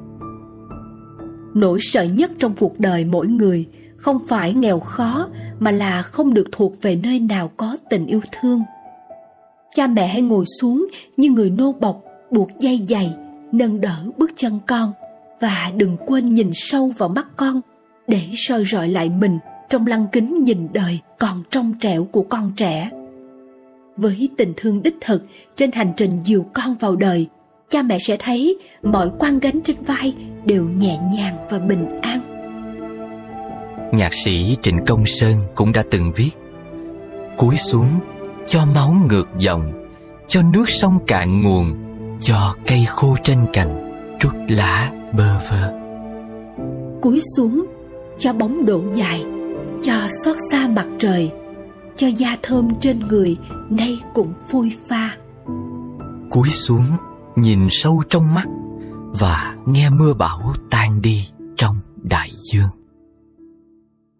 [1.56, 3.66] Nỗi sợ nhất trong cuộc đời mỗi người
[3.98, 5.28] không phải nghèo khó
[5.60, 8.62] mà là không được thuộc về nơi nào có tình yêu thương.
[9.76, 10.88] Cha mẹ hãy ngồi xuống
[11.18, 13.16] như người nô bộc buộc dây giày,
[13.52, 14.94] nâng đỡ bước chân con
[15.40, 17.62] và đừng quên nhìn sâu vào mắt con
[18.08, 19.40] để soi rọi lại mình
[19.70, 22.90] trong lăng kính nhìn đời còn trong trẻo của con trẻ.
[23.98, 25.24] Với tình thương đích thực
[25.56, 27.28] trên hành trình dìu con vào đời,
[27.70, 30.14] cha mẹ sẽ thấy mọi quan gánh trên vai
[30.46, 32.36] đều nhẹ nhàng và bình an.
[33.92, 36.32] Nhạc sĩ Trịnh Công Sơn cũng đã từng viết
[37.38, 38.00] Cúi xuống
[38.48, 39.72] cho máu ngược dòng
[40.28, 41.76] Cho nước sông cạn nguồn
[42.22, 45.74] Cho cây khô trên cành Trút lá bơ vơ
[47.02, 47.66] Cúi xuống
[48.18, 49.26] cho bóng đổ dài
[49.84, 49.94] Cho
[50.24, 51.32] xót xa mặt trời
[51.96, 53.38] Cho da thơm trên người
[53.70, 55.18] Nay cũng phôi pha
[56.30, 56.86] Cúi xuống
[57.36, 58.46] nhìn sâu trong mắt
[59.20, 61.28] Và nghe mưa bão tan đi
[61.58, 62.70] trong đại dương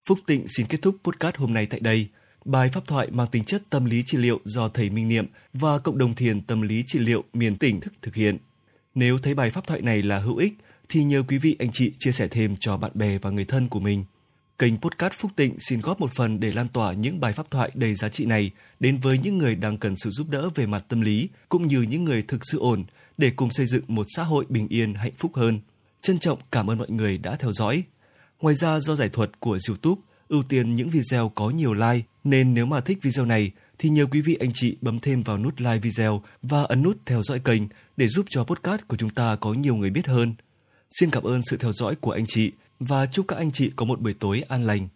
[0.08, 2.08] Phúc Tịnh xin kết thúc podcast hôm nay tại đây.
[2.46, 5.78] Bài pháp thoại mang tính chất tâm lý trị liệu do thầy Minh Niệm và
[5.78, 8.38] cộng đồng thiền tâm lý trị liệu miền tỉnh thức thực hiện.
[8.96, 10.54] Nếu thấy bài pháp thoại này là hữu ích,
[10.90, 13.68] thì nhờ quý vị, anh chị chia sẻ thêm cho bạn bè và người thân
[13.68, 14.06] của mình.
[14.60, 17.72] Kênh Podcast Phúc Tịnh xin góp một phần để lan tỏa những bài pháp thoại
[17.74, 20.86] đầy giá trị này đến với những người đang cần sự giúp đỡ về mặt
[20.88, 22.84] tâm lý, cũng như những người thực sự ổn
[23.18, 25.60] để cùng xây dựng một xã hội bình yên, hạnh phúc hơn.
[26.02, 27.84] Trân trọng cảm ơn mọi người đã theo dõi.
[28.42, 32.54] Ngoài ra, do giải thuật của YouTube ưu tiên những video có nhiều like, nên
[32.54, 35.62] nếu mà thích video này thì nhờ quý vị anh chị bấm thêm vào nút
[35.62, 37.62] like video và ấn nút theo dõi kênh
[37.98, 40.36] để giúp cho podcast của chúng ta có nhiều người biết hơn.
[41.00, 43.86] Xin cảm ơn sự theo dõi của anh chị và chúc các anh chị có
[43.86, 44.88] một buổi tối an lành.